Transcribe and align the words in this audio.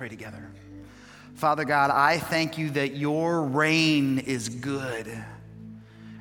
pray 0.00 0.08
together. 0.08 0.50
Father 1.34 1.66
God, 1.66 1.90
I 1.90 2.16
thank 2.16 2.56
you 2.56 2.70
that 2.70 2.96
your 2.96 3.42
reign 3.42 4.18
is 4.18 4.48
good. 4.48 5.06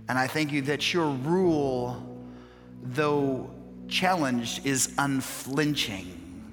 And 0.10 0.20
I 0.20 0.28
thank 0.28 0.52
you 0.52 0.62
that 0.64 0.94
your 0.94 1.08
rule, 1.12 2.22
though 2.84 3.50
challenged, 3.88 4.66
is 4.66 4.94
unflinching. 4.98 6.52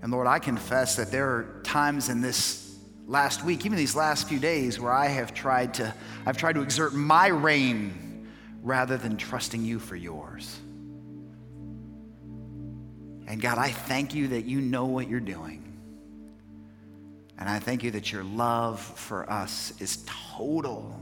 And 0.00 0.10
Lord, 0.10 0.26
I 0.26 0.38
confess 0.38 0.96
that 0.96 1.10
there 1.10 1.28
are 1.28 1.60
times 1.62 2.08
in 2.08 2.22
this 2.22 2.78
last 3.06 3.44
week, 3.44 3.66
even 3.66 3.76
these 3.76 3.94
last 3.94 4.26
few 4.26 4.38
days, 4.38 4.80
where 4.80 4.94
I 4.94 5.08
have 5.08 5.34
tried 5.34 5.74
to, 5.74 5.94
I've 6.24 6.38
tried 6.38 6.54
to 6.54 6.62
exert 6.62 6.94
my 6.94 7.26
reign 7.26 8.26
rather 8.62 8.96
than 8.96 9.18
trusting 9.18 9.62
you 9.62 9.78
for 9.78 9.96
yours. 9.96 10.60
And 13.26 13.40
God, 13.40 13.58
I 13.58 13.70
thank 13.70 14.14
you 14.14 14.28
that 14.28 14.44
you 14.44 14.60
know 14.60 14.86
what 14.86 15.08
you're 15.08 15.20
doing. 15.20 15.70
And 17.38 17.48
I 17.48 17.58
thank 17.58 17.82
you 17.82 17.90
that 17.92 18.12
your 18.12 18.22
love 18.22 18.80
for 18.80 19.30
us 19.30 19.72
is 19.80 20.04
total 20.06 21.00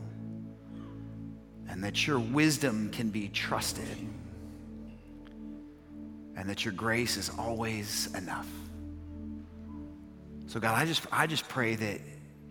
and 1.68 1.82
that 1.82 2.06
your 2.06 2.20
wisdom 2.20 2.90
can 2.90 3.10
be 3.10 3.28
trusted 3.28 3.88
and 6.36 6.48
that 6.48 6.64
your 6.64 6.72
grace 6.72 7.16
is 7.16 7.30
always 7.36 8.14
enough. 8.14 8.48
So, 10.46 10.60
God, 10.60 10.76
I 10.76 10.86
just, 10.86 11.04
I 11.10 11.26
just 11.26 11.48
pray 11.48 11.74
that 11.74 12.00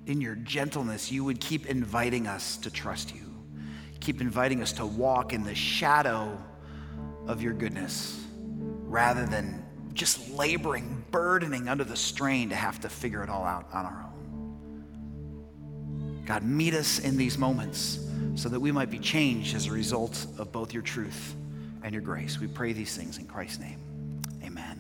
in 0.06 0.20
your 0.22 0.36
gentleness, 0.36 1.12
you 1.12 1.23
would 1.23 1.40
keep 1.40 1.66
inviting 1.68 2.28
us 2.28 2.58
to 2.58 2.70
trust 2.70 3.16
you, 3.16 3.34
keep 4.02 4.20
inviting 4.22 4.62
us 4.62 4.73
to 4.73 4.86
walk 4.86 5.31
in 5.34 5.44
the 5.44 5.56
shadow 5.56 6.38
of 7.26 7.42
your 7.42 7.54
goodness 7.54 8.27
rather 8.88 9.26
than 9.26 9.64
just 9.94 10.30
laboring, 10.32 11.04
burdening 11.12 11.68
under 11.68 11.84
the 11.84 11.95
strain 11.95 12.50
to 12.50 12.55
have 12.55 12.80
to 12.82 12.90
figure 12.90 13.23
it 13.23 13.30
all 13.30 13.44
out 13.44 13.68
on 13.73 13.86
our 13.86 14.04
own. 14.04 14.08
God, 16.25 16.44
meet 16.44 16.73
us 16.73 17.00
in 17.00 17.17
these 17.17 17.38
moments 17.38 18.00
so 18.36 18.50
that 18.50 18.59
we 18.59 18.72
might 18.72 18.89
be 18.89 19.00
changed 19.00 19.56
as 19.56 19.67
a 19.67 19.72
result 19.72 20.25
of 20.38 20.52
both 20.52 20.73
your 20.73 20.84
truth 20.84 21.36
and 21.84 21.94
your 21.94 22.02
grace. 22.02 22.39
We 22.39 22.47
pray 22.47 22.73
these 22.73 22.95
things 22.95 23.17
in 23.17 23.25
Christ's 23.25 23.59
name. 23.59 23.80
Amen. 24.44 24.80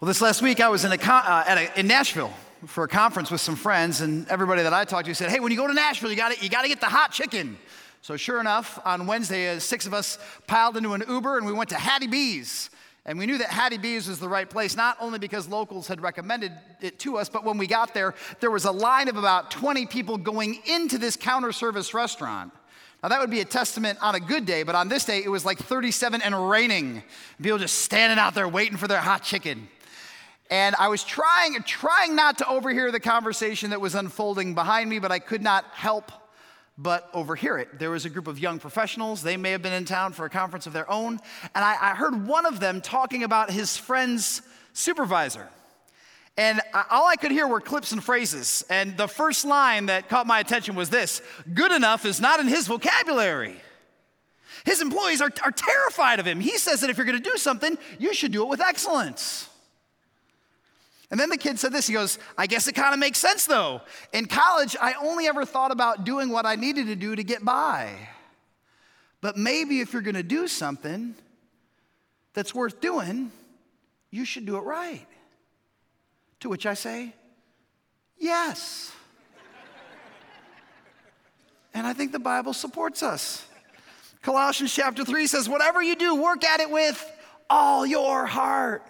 Well, 0.00 0.06
this 0.06 0.20
last 0.20 0.42
week 0.42 0.60
I 0.60 0.68
was 0.68 0.84
in, 0.84 0.92
a, 0.92 0.96
uh, 0.96 1.44
a, 1.48 1.80
in 1.80 1.86
Nashville 1.86 2.32
for 2.66 2.84
a 2.84 2.88
conference 2.88 3.30
with 3.30 3.40
some 3.40 3.56
friends, 3.56 4.00
and 4.00 4.28
everybody 4.28 4.62
that 4.62 4.72
I 4.72 4.84
talked 4.84 5.06
to 5.06 5.14
said, 5.14 5.30
Hey, 5.30 5.40
when 5.40 5.52
you 5.52 5.58
go 5.58 5.66
to 5.66 5.74
Nashville, 5.74 6.10
you 6.10 6.16
got 6.16 6.42
you 6.42 6.48
to 6.48 6.68
get 6.68 6.80
the 6.80 6.86
hot 6.86 7.12
chicken. 7.12 7.58
So, 8.06 8.16
sure 8.16 8.38
enough, 8.38 8.78
on 8.84 9.08
Wednesday, 9.08 9.48
uh, 9.48 9.58
six 9.58 9.84
of 9.84 9.92
us 9.92 10.20
piled 10.46 10.76
into 10.76 10.92
an 10.92 11.02
Uber 11.08 11.38
and 11.38 11.44
we 11.44 11.52
went 11.52 11.70
to 11.70 11.74
Hattie 11.74 12.06
B's. 12.06 12.70
And 13.04 13.18
we 13.18 13.26
knew 13.26 13.36
that 13.38 13.50
Hattie 13.50 13.78
B's 13.78 14.06
was 14.06 14.20
the 14.20 14.28
right 14.28 14.48
place, 14.48 14.76
not 14.76 14.96
only 15.00 15.18
because 15.18 15.48
locals 15.48 15.88
had 15.88 16.00
recommended 16.00 16.52
it 16.80 17.00
to 17.00 17.16
us, 17.16 17.28
but 17.28 17.42
when 17.42 17.58
we 17.58 17.66
got 17.66 17.94
there, 17.94 18.14
there 18.38 18.52
was 18.52 18.64
a 18.64 18.70
line 18.70 19.08
of 19.08 19.16
about 19.16 19.50
20 19.50 19.86
people 19.86 20.18
going 20.18 20.62
into 20.66 20.98
this 20.98 21.16
counter 21.16 21.50
service 21.50 21.94
restaurant. 21.94 22.52
Now, 23.02 23.08
that 23.08 23.18
would 23.18 23.28
be 23.28 23.40
a 23.40 23.44
testament 23.44 23.98
on 24.00 24.14
a 24.14 24.20
good 24.20 24.46
day, 24.46 24.62
but 24.62 24.76
on 24.76 24.88
this 24.88 25.04
day, 25.04 25.24
it 25.24 25.28
was 25.28 25.44
like 25.44 25.58
37 25.58 26.22
and 26.22 26.48
raining. 26.48 27.02
People 27.42 27.58
just 27.58 27.78
standing 27.78 28.20
out 28.20 28.36
there 28.36 28.46
waiting 28.46 28.76
for 28.76 28.86
their 28.86 29.00
hot 29.00 29.24
chicken. 29.24 29.66
And 30.48 30.76
I 30.78 30.86
was 30.86 31.02
trying, 31.02 31.60
trying 31.64 32.14
not 32.14 32.38
to 32.38 32.48
overhear 32.48 32.92
the 32.92 33.00
conversation 33.00 33.70
that 33.70 33.80
was 33.80 33.96
unfolding 33.96 34.54
behind 34.54 34.88
me, 34.88 35.00
but 35.00 35.10
I 35.10 35.18
could 35.18 35.42
not 35.42 35.64
help 35.72 36.12
but 36.78 37.08
overhear 37.14 37.58
it. 37.58 37.78
There 37.78 37.90
was 37.90 38.04
a 38.04 38.10
group 38.10 38.26
of 38.26 38.38
young 38.38 38.58
professionals. 38.58 39.22
They 39.22 39.36
may 39.36 39.52
have 39.52 39.62
been 39.62 39.72
in 39.72 39.84
town 39.84 40.12
for 40.12 40.26
a 40.26 40.30
conference 40.30 40.66
of 40.66 40.72
their 40.72 40.90
own. 40.90 41.18
And 41.54 41.64
I, 41.64 41.76
I 41.80 41.94
heard 41.94 42.26
one 42.26 42.44
of 42.44 42.60
them 42.60 42.80
talking 42.80 43.22
about 43.22 43.50
his 43.50 43.76
friend's 43.76 44.42
supervisor. 44.72 45.48
And 46.36 46.60
all 46.90 47.06
I 47.06 47.16
could 47.16 47.30
hear 47.30 47.48
were 47.48 47.60
clips 47.60 47.92
and 47.92 48.04
phrases. 48.04 48.62
And 48.68 48.96
the 48.96 49.08
first 49.08 49.46
line 49.46 49.86
that 49.86 50.10
caught 50.10 50.26
my 50.26 50.38
attention 50.40 50.74
was 50.74 50.90
this 50.90 51.22
good 51.54 51.72
enough 51.72 52.04
is 52.04 52.20
not 52.20 52.40
in 52.40 52.46
his 52.46 52.66
vocabulary. 52.66 53.56
His 54.66 54.82
employees 54.82 55.22
are, 55.22 55.30
are 55.44 55.52
terrified 55.52 56.20
of 56.20 56.26
him. 56.26 56.40
He 56.40 56.58
says 56.58 56.80
that 56.80 56.90
if 56.90 56.98
you're 56.98 57.06
going 57.06 57.22
to 57.22 57.30
do 57.30 57.38
something, 57.38 57.78
you 57.98 58.12
should 58.12 58.32
do 58.32 58.42
it 58.42 58.48
with 58.48 58.60
excellence. 58.60 59.48
And 61.10 61.20
then 61.20 61.30
the 61.30 61.36
kid 61.36 61.58
said 61.58 61.72
this 61.72 61.86
he 61.86 61.92
goes, 61.92 62.18
I 62.36 62.46
guess 62.46 62.66
it 62.66 62.74
kind 62.74 62.92
of 62.92 62.98
makes 62.98 63.18
sense 63.18 63.46
though. 63.46 63.82
In 64.12 64.26
college, 64.26 64.76
I 64.80 64.94
only 64.94 65.26
ever 65.26 65.44
thought 65.44 65.70
about 65.70 66.04
doing 66.04 66.30
what 66.30 66.46
I 66.46 66.56
needed 66.56 66.86
to 66.86 66.96
do 66.96 67.14
to 67.14 67.22
get 67.22 67.44
by. 67.44 67.92
But 69.20 69.36
maybe 69.36 69.80
if 69.80 69.92
you're 69.92 70.02
going 70.02 70.16
to 70.16 70.22
do 70.22 70.48
something 70.48 71.14
that's 72.34 72.54
worth 72.54 72.80
doing, 72.80 73.30
you 74.10 74.24
should 74.24 74.46
do 74.46 74.56
it 74.56 74.60
right. 74.60 75.06
To 76.40 76.48
which 76.48 76.66
I 76.66 76.74
say, 76.74 77.14
yes. 78.18 78.92
and 81.72 81.86
I 81.86 81.92
think 81.92 82.12
the 82.12 82.18
Bible 82.18 82.52
supports 82.52 83.02
us. 83.02 83.46
Colossians 84.22 84.74
chapter 84.74 85.04
3 85.04 85.26
says, 85.28 85.48
Whatever 85.48 85.82
you 85.82 85.96
do, 85.96 86.14
work 86.16 86.44
at 86.44 86.60
it 86.60 86.70
with 86.70 87.02
all 87.48 87.86
your 87.86 88.26
heart 88.26 88.82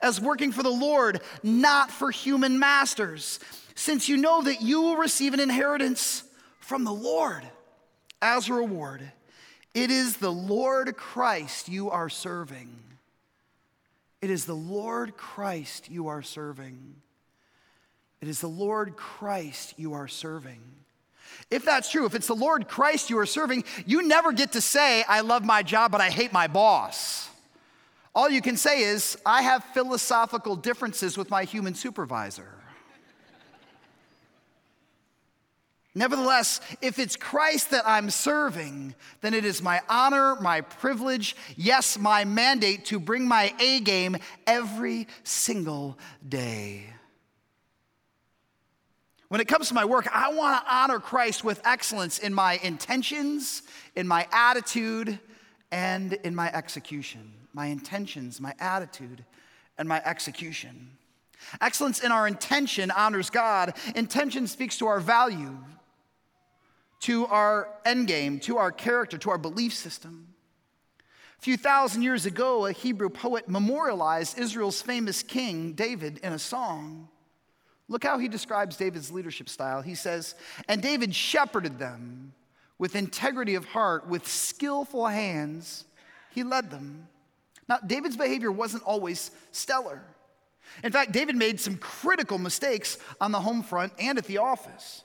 as 0.00 0.20
working 0.20 0.52
for 0.52 0.62
the 0.62 0.70
Lord, 0.70 1.20
not 1.42 1.90
for 1.90 2.10
human 2.10 2.58
masters, 2.58 3.40
since 3.74 4.08
you 4.08 4.16
know 4.16 4.42
that 4.42 4.62
you 4.62 4.80
will 4.80 4.96
receive 4.96 5.34
an 5.34 5.40
inheritance 5.40 6.24
from 6.60 6.84
the 6.84 6.92
Lord 6.92 7.42
as 8.22 8.48
a 8.48 8.54
reward. 8.54 9.02
It 9.74 9.90
is 9.90 10.16
the 10.16 10.32
Lord 10.32 10.96
Christ 10.96 11.68
you 11.68 11.90
are 11.90 12.08
serving. 12.08 12.70
It 14.22 14.30
is 14.30 14.46
the 14.46 14.54
Lord 14.54 15.16
Christ 15.16 15.90
you 15.90 16.08
are 16.08 16.22
serving. 16.22 16.96
It 18.20 18.28
is 18.28 18.40
the 18.40 18.48
Lord 18.48 18.96
Christ 18.96 19.74
you 19.76 19.92
are 19.92 20.08
serving. 20.08 20.60
If 21.50 21.64
that's 21.64 21.90
true, 21.90 22.06
if 22.06 22.14
it's 22.14 22.26
the 22.26 22.34
Lord 22.34 22.68
Christ 22.68 23.10
you 23.10 23.18
are 23.18 23.26
serving, 23.26 23.64
you 23.84 24.06
never 24.06 24.32
get 24.32 24.52
to 24.52 24.60
say, 24.60 25.04
I 25.06 25.20
love 25.20 25.44
my 25.44 25.62
job, 25.62 25.92
but 25.92 26.00
I 26.00 26.08
hate 26.08 26.32
my 26.32 26.46
boss. 26.46 27.28
All 28.14 28.30
you 28.30 28.40
can 28.40 28.56
say 28.56 28.82
is, 28.82 29.18
I 29.26 29.42
have 29.42 29.64
philosophical 29.64 30.54
differences 30.54 31.18
with 31.18 31.30
my 31.30 31.44
human 31.44 31.74
supervisor. 31.74 32.48
Nevertheless, 35.96 36.60
if 36.80 36.98
it's 36.98 37.14
Christ 37.14 37.70
that 37.70 37.84
I'm 37.86 38.10
serving, 38.10 38.94
then 39.20 39.32
it 39.32 39.44
is 39.44 39.62
my 39.62 39.80
honor, 39.88 40.36
my 40.40 40.60
privilege, 40.60 41.36
yes, 41.56 41.98
my 41.98 42.24
mandate 42.24 42.84
to 42.86 42.98
bring 42.98 43.26
my 43.26 43.54
A 43.60 43.80
game 43.80 44.16
every 44.46 45.06
single 45.22 45.98
day. 46.28 46.86
When 49.28 49.40
it 49.40 49.48
comes 49.48 49.68
to 49.68 49.74
my 49.74 49.84
work, 49.84 50.08
I 50.12 50.32
want 50.32 50.64
to 50.64 50.72
honor 50.72 50.98
Christ 50.98 51.42
with 51.42 51.60
excellence 51.64 52.18
in 52.18 52.34
my 52.34 52.60
intentions, 52.62 53.62
in 53.96 54.06
my 54.06 54.26
attitude, 54.32 55.18
and 55.70 56.12
in 56.12 56.34
my 56.34 56.52
execution 56.52 57.32
my 57.54 57.66
intentions, 57.66 58.40
my 58.40 58.52
attitude, 58.58 59.24
and 59.78 59.88
my 59.88 60.02
execution. 60.04 60.90
Excellence 61.60 62.02
in 62.02 62.12
our 62.12 62.26
intention 62.26 62.90
honors 62.90 63.30
God. 63.30 63.74
Intention 63.94 64.46
speaks 64.46 64.78
to 64.78 64.86
our 64.86 65.00
value, 65.00 65.56
to 67.00 67.26
our 67.26 67.68
end 67.84 68.06
game, 68.06 68.40
to 68.40 68.58
our 68.58 68.72
character, 68.72 69.16
to 69.18 69.30
our 69.30 69.38
belief 69.38 69.72
system. 69.72 70.28
A 71.38 71.42
few 71.42 71.56
thousand 71.56 72.02
years 72.02 72.26
ago, 72.26 72.66
a 72.66 72.72
Hebrew 72.72 73.10
poet 73.10 73.48
memorialized 73.48 74.38
Israel's 74.38 74.80
famous 74.80 75.22
king, 75.22 75.72
David, 75.72 76.18
in 76.22 76.32
a 76.32 76.38
song. 76.38 77.08
Look 77.88 78.02
how 78.02 78.18
he 78.18 78.28
describes 78.28 78.76
David's 78.76 79.10
leadership 79.10 79.48
style. 79.48 79.82
He 79.82 79.94
says, 79.94 80.34
And 80.68 80.80
David 80.80 81.14
shepherded 81.14 81.78
them 81.78 82.32
with 82.78 82.96
integrity 82.96 83.54
of 83.54 83.66
heart, 83.66 84.08
with 84.08 84.26
skillful 84.26 85.06
hands, 85.06 85.84
he 86.30 86.42
led 86.42 86.70
them. 86.70 87.08
Now, 87.68 87.78
David's 87.84 88.16
behavior 88.16 88.52
wasn't 88.52 88.82
always 88.82 89.30
stellar. 89.52 90.02
In 90.82 90.92
fact, 90.92 91.12
David 91.12 91.36
made 91.36 91.60
some 91.60 91.76
critical 91.76 92.38
mistakes 92.38 92.98
on 93.20 93.32
the 93.32 93.40
home 93.40 93.62
front 93.62 93.92
and 93.98 94.18
at 94.18 94.24
the 94.24 94.38
office. 94.38 95.04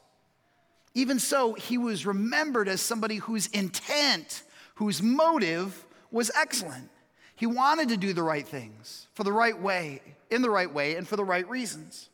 Even 0.93 1.19
so, 1.19 1.53
he 1.53 1.77
was 1.77 2.05
remembered 2.05 2.67
as 2.67 2.81
somebody 2.81 3.17
whose 3.17 3.47
intent, 3.47 4.43
whose 4.75 5.01
motive 5.01 5.85
was 6.11 6.31
excellent. 6.35 6.89
He 7.35 7.45
wanted 7.45 7.89
to 7.89 7.97
do 7.97 8.13
the 8.13 8.23
right 8.23 8.47
things 8.47 9.07
for 9.13 9.23
the 9.23 9.31
right 9.31 9.59
way, 9.59 10.01
in 10.29 10.41
the 10.41 10.49
right 10.49 10.73
way, 10.73 10.95
and 10.95 11.07
for 11.07 11.15
the 11.15 11.23
right 11.23 11.47
reasons. 11.47 12.09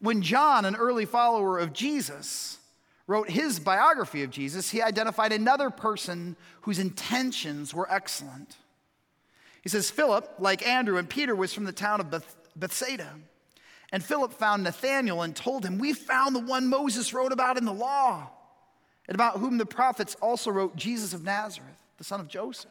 When 0.00 0.22
John, 0.22 0.64
an 0.64 0.76
early 0.76 1.04
follower 1.04 1.58
of 1.58 1.72
Jesus, 1.72 2.58
wrote 3.06 3.30
his 3.30 3.60
biography 3.60 4.22
of 4.22 4.30
Jesus, 4.30 4.70
he 4.70 4.82
identified 4.82 5.32
another 5.32 5.70
person 5.70 6.36
whose 6.62 6.78
intentions 6.78 7.72
were 7.72 7.90
excellent. 7.92 8.56
He 9.66 9.70
says, 9.70 9.90
Philip, 9.90 10.36
like 10.38 10.64
Andrew 10.64 10.96
and 10.96 11.10
Peter, 11.10 11.34
was 11.34 11.52
from 11.52 11.64
the 11.64 11.72
town 11.72 11.98
of 11.98 12.08
Beth- 12.08 12.36
Bethsaida. 12.54 13.10
And 13.90 14.00
Philip 14.00 14.32
found 14.32 14.62
Nathanael 14.62 15.22
and 15.22 15.34
told 15.34 15.66
him, 15.66 15.78
We 15.78 15.92
found 15.92 16.36
the 16.36 16.40
one 16.40 16.68
Moses 16.68 17.12
wrote 17.12 17.32
about 17.32 17.58
in 17.58 17.64
the 17.64 17.72
law, 17.72 18.30
and 19.08 19.16
about 19.16 19.38
whom 19.38 19.58
the 19.58 19.66
prophets 19.66 20.14
also 20.22 20.52
wrote, 20.52 20.76
Jesus 20.76 21.14
of 21.14 21.24
Nazareth, 21.24 21.82
the 21.98 22.04
son 22.04 22.20
of 22.20 22.28
Joseph. 22.28 22.70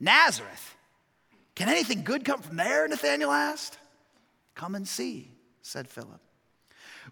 Nazareth. 0.00 0.76
Can 1.54 1.68
anything 1.68 2.04
good 2.04 2.24
come 2.24 2.40
from 2.40 2.56
there? 2.56 2.88
Nathanael 2.88 3.30
asked. 3.30 3.76
Come 4.54 4.74
and 4.74 4.88
see, 4.88 5.30
said 5.60 5.88
Philip. 5.88 6.22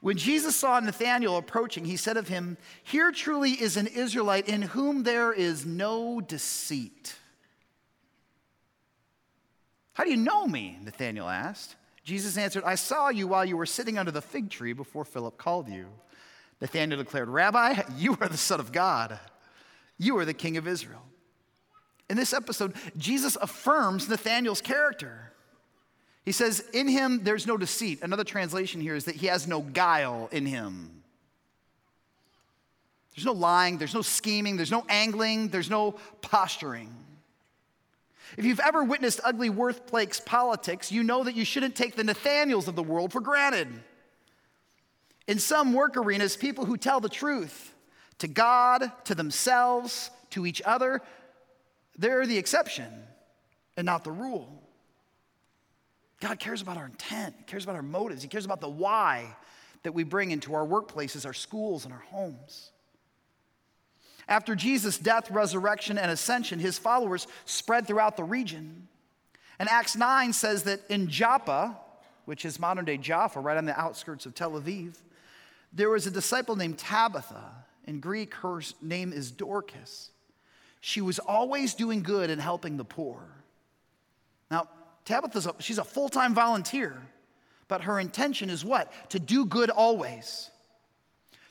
When 0.00 0.16
Jesus 0.16 0.56
saw 0.56 0.80
Nathanael 0.80 1.36
approaching, 1.36 1.84
he 1.84 1.98
said 1.98 2.16
of 2.16 2.28
him, 2.28 2.56
Here 2.82 3.12
truly 3.12 3.50
is 3.50 3.76
an 3.76 3.88
Israelite 3.88 4.48
in 4.48 4.62
whom 4.62 5.02
there 5.02 5.34
is 5.34 5.66
no 5.66 6.22
deceit. 6.22 7.16
How 9.96 10.04
do 10.04 10.10
you 10.10 10.18
know 10.18 10.46
me? 10.46 10.76
Nathanael 10.84 11.26
asked. 11.26 11.74
Jesus 12.04 12.36
answered, 12.36 12.64
I 12.64 12.74
saw 12.74 13.08
you 13.08 13.26
while 13.26 13.46
you 13.46 13.56
were 13.56 13.64
sitting 13.64 13.96
under 13.96 14.10
the 14.10 14.20
fig 14.20 14.50
tree 14.50 14.74
before 14.74 15.06
Philip 15.06 15.38
called 15.38 15.70
you. 15.70 15.86
Nathanael 16.60 16.98
declared, 16.98 17.30
Rabbi, 17.30 17.80
you 17.96 18.14
are 18.20 18.28
the 18.28 18.36
Son 18.36 18.60
of 18.60 18.72
God. 18.72 19.18
You 19.96 20.18
are 20.18 20.26
the 20.26 20.34
King 20.34 20.58
of 20.58 20.68
Israel. 20.68 21.02
In 22.10 22.18
this 22.18 22.34
episode, 22.34 22.74
Jesus 22.98 23.38
affirms 23.40 24.06
Nathanael's 24.06 24.60
character. 24.60 25.32
He 26.26 26.32
says, 26.32 26.62
In 26.74 26.88
him 26.88 27.24
there's 27.24 27.46
no 27.46 27.56
deceit. 27.56 28.00
Another 28.02 28.22
translation 28.22 28.82
here 28.82 28.96
is 28.96 29.06
that 29.06 29.16
he 29.16 29.28
has 29.28 29.48
no 29.48 29.62
guile 29.62 30.28
in 30.30 30.44
him. 30.44 30.90
There's 33.14 33.24
no 33.24 33.32
lying, 33.32 33.78
there's 33.78 33.94
no 33.94 34.02
scheming, 34.02 34.58
there's 34.58 34.70
no 34.70 34.84
angling, 34.90 35.48
there's 35.48 35.70
no 35.70 35.92
posturing. 36.20 36.94
If 38.36 38.44
you've 38.44 38.60
ever 38.60 38.84
witnessed 38.84 39.20
ugly 39.24 39.48
workplace 39.48 40.20
politics, 40.20 40.92
you 40.92 41.02
know 41.02 41.24
that 41.24 41.34
you 41.34 41.44
shouldn't 41.44 41.74
take 41.74 41.96
the 41.96 42.04
Nathanaels 42.04 42.68
of 42.68 42.76
the 42.76 42.82
world 42.82 43.12
for 43.12 43.20
granted. 43.20 43.68
In 45.26 45.38
some 45.38 45.72
work 45.72 45.96
arenas, 45.96 46.36
people 46.36 46.66
who 46.66 46.76
tell 46.76 47.00
the 47.00 47.08
truth 47.08 47.72
to 48.18 48.28
God, 48.28 48.90
to 49.04 49.14
themselves, 49.14 50.10
to 50.30 50.46
each 50.46 50.62
other, 50.62 51.00
they're 51.98 52.26
the 52.26 52.38
exception 52.38 52.92
and 53.76 53.86
not 53.86 54.04
the 54.04 54.12
rule. 54.12 54.62
God 56.20 56.38
cares 56.38 56.62
about 56.62 56.76
our 56.76 56.86
intent, 56.86 57.34
He 57.38 57.44
cares 57.44 57.64
about 57.64 57.76
our 57.76 57.82
motives, 57.82 58.22
He 58.22 58.28
cares 58.28 58.44
about 58.44 58.60
the 58.60 58.68
why 58.68 59.34
that 59.82 59.92
we 59.92 60.02
bring 60.02 60.30
into 60.30 60.54
our 60.54 60.66
workplaces, 60.66 61.26
our 61.26 61.34
schools, 61.34 61.84
and 61.84 61.92
our 61.92 62.00
homes. 62.00 62.70
After 64.28 64.56
Jesus' 64.56 64.98
death, 64.98 65.30
resurrection, 65.30 65.98
and 65.98 66.10
ascension, 66.10 66.58
his 66.58 66.78
followers 66.78 67.26
spread 67.44 67.86
throughout 67.86 68.16
the 68.16 68.24
region. 68.24 68.88
And 69.58 69.68
Acts 69.68 69.96
9 69.96 70.32
says 70.32 70.64
that 70.64 70.80
in 70.88 71.08
Joppa, 71.08 71.76
which 72.24 72.44
is 72.44 72.58
modern 72.58 72.84
day 72.84 72.96
Jaffa, 72.96 73.40
right 73.40 73.56
on 73.56 73.64
the 73.64 73.78
outskirts 73.78 74.26
of 74.26 74.34
Tel 74.34 74.52
Aviv, 74.52 74.96
there 75.72 75.90
was 75.90 76.06
a 76.06 76.10
disciple 76.10 76.56
named 76.56 76.78
Tabitha. 76.78 77.52
In 77.86 78.00
Greek, 78.00 78.34
her 78.36 78.60
name 78.82 79.12
is 79.12 79.30
Dorcas. 79.30 80.10
She 80.80 81.00
was 81.00 81.18
always 81.18 81.74
doing 81.74 82.02
good 82.02 82.30
and 82.30 82.40
helping 82.40 82.76
the 82.76 82.84
poor. 82.84 83.20
Now, 84.50 84.68
Tabitha's 85.04 85.46
a, 85.46 85.54
she's 85.60 85.78
a 85.78 85.84
full-time 85.84 86.34
volunteer, 86.34 87.00
but 87.68 87.82
her 87.82 88.00
intention 88.00 88.50
is 88.50 88.64
what? 88.64 88.92
To 89.10 89.20
do 89.20 89.46
good 89.46 89.70
always. 89.70 90.50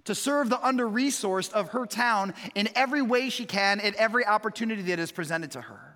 To 0.05 0.15
serve 0.15 0.49
the 0.49 0.65
under-resourced 0.65 1.51
of 1.53 1.69
her 1.69 1.85
town 1.85 2.33
in 2.53 2.69
every 2.75 3.01
way 3.01 3.29
she 3.29 3.45
can 3.45 3.79
at 3.79 3.95
every 3.95 4.25
opportunity 4.25 4.83
that 4.83 4.99
is 4.99 5.11
presented 5.11 5.51
to 5.51 5.61
her. 5.61 5.95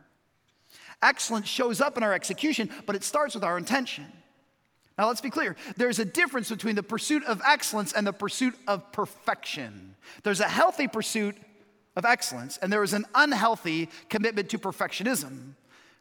Excellence 1.01 1.47
shows 1.47 1.79
up 1.79 1.95
in 1.95 2.03
our 2.03 2.13
execution, 2.13 2.69
but 2.85 2.95
it 2.95 3.03
starts 3.03 3.35
with 3.35 3.43
our 3.43 3.57
intention. 3.57 4.05
Now, 4.97 5.07
let's 5.07 5.21
be 5.21 5.29
clear. 5.29 5.55
There's 5.77 5.99
a 5.99 6.05
difference 6.05 6.49
between 6.49 6.75
the 6.75 6.83
pursuit 6.83 7.23
of 7.23 7.41
excellence 7.47 7.93
and 7.93 8.05
the 8.05 8.11
pursuit 8.11 8.53
of 8.67 8.91
perfection. 8.91 9.95
There's 10.23 10.41
a 10.41 10.47
healthy 10.47 10.89
pursuit 10.89 11.37
of 11.95 12.03
excellence, 12.03 12.57
and 12.57 12.73
there 12.73 12.83
is 12.83 12.93
an 12.93 13.05
unhealthy 13.15 13.89
commitment 14.09 14.49
to 14.49 14.59
perfectionism. 14.59 15.53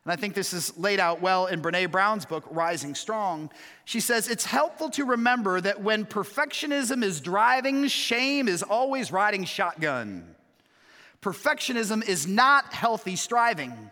And 0.05 0.13
I 0.13 0.17
think 0.17 0.35
this 0.35 0.53
is 0.53 0.77
laid 0.79 1.01
out 1.01 1.21
well 1.21 1.47
in 1.47 1.61
Brene 1.61 1.91
Brown's 1.91 2.25
book, 2.25 2.45
Rising 2.51 2.95
Strong. 2.95 3.51
She 3.85 4.01
says, 4.01 4.29
It's 4.29 4.45
helpful 4.45 4.91
to 4.91 5.05
remember 5.05 5.61
that 5.61 5.83
when 5.83 6.07
perfectionism 6.07 7.03
is 7.03 7.21
driving, 7.21 7.87
shame 7.89 8.49
is 8.49 8.63
always 8.63 9.13
riding 9.13 9.45
shotgun. 9.45 10.35
Perfectionism 11.21 12.07
is 12.09 12.27
not 12.27 12.73
healthy 12.73 13.17
striving. 13.17 13.91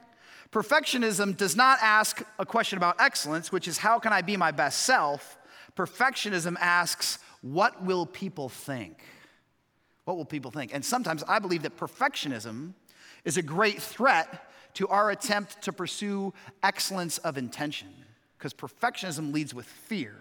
Perfectionism 0.52 1.36
does 1.36 1.56
not 1.56 1.78
ask 1.82 2.22
a 2.38 2.46
question 2.46 2.78
about 2.78 3.00
excellence, 3.00 3.50
which 3.50 3.68
is, 3.68 3.78
How 3.78 3.98
can 3.98 4.12
I 4.12 4.22
be 4.22 4.36
my 4.36 4.52
best 4.52 4.82
self? 4.82 5.38
Perfectionism 5.76 6.56
asks, 6.60 7.18
What 7.42 7.84
will 7.84 8.06
people 8.06 8.48
think? 8.48 9.02
What 10.04 10.16
will 10.16 10.24
people 10.24 10.50
think? 10.50 10.72
And 10.72 10.84
sometimes 10.84 11.24
I 11.28 11.40
believe 11.40 11.62
that 11.64 11.76
perfectionism 11.76 12.74
is 13.24 13.36
a 13.36 13.42
great 13.42 13.82
threat 13.82 14.45
to 14.76 14.86
our 14.88 15.10
attempt 15.10 15.62
to 15.62 15.72
pursue 15.72 16.32
excellence 16.62 17.18
of 17.18 17.38
intention. 17.38 17.88
Because 18.38 18.52
perfectionism 18.52 19.32
leads 19.32 19.54
with 19.54 19.66
fear, 19.66 20.14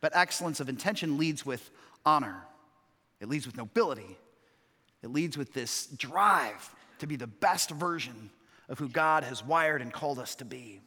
but 0.00 0.14
excellence 0.14 0.60
of 0.60 0.68
intention 0.68 1.18
leads 1.18 1.44
with 1.44 1.70
honor. 2.06 2.42
It 3.20 3.28
leads 3.28 3.46
with 3.46 3.56
nobility. 3.56 4.16
It 5.02 5.10
leads 5.10 5.36
with 5.36 5.52
this 5.52 5.86
drive 5.86 6.74
to 7.00 7.06
be 7.06 7.16
the 7.16 7.26
best 7.26 7.70
version 7.70 8.30
of 8.68 8.78
who 8.78 8.88
God 8.88 9.24
has 9.24 9.44
wired 9.44 9.82
and 9.82 9.92
called 9.92 10.20
us 10.20 10.36
to 10.36 10.44
be. 10.44 10.80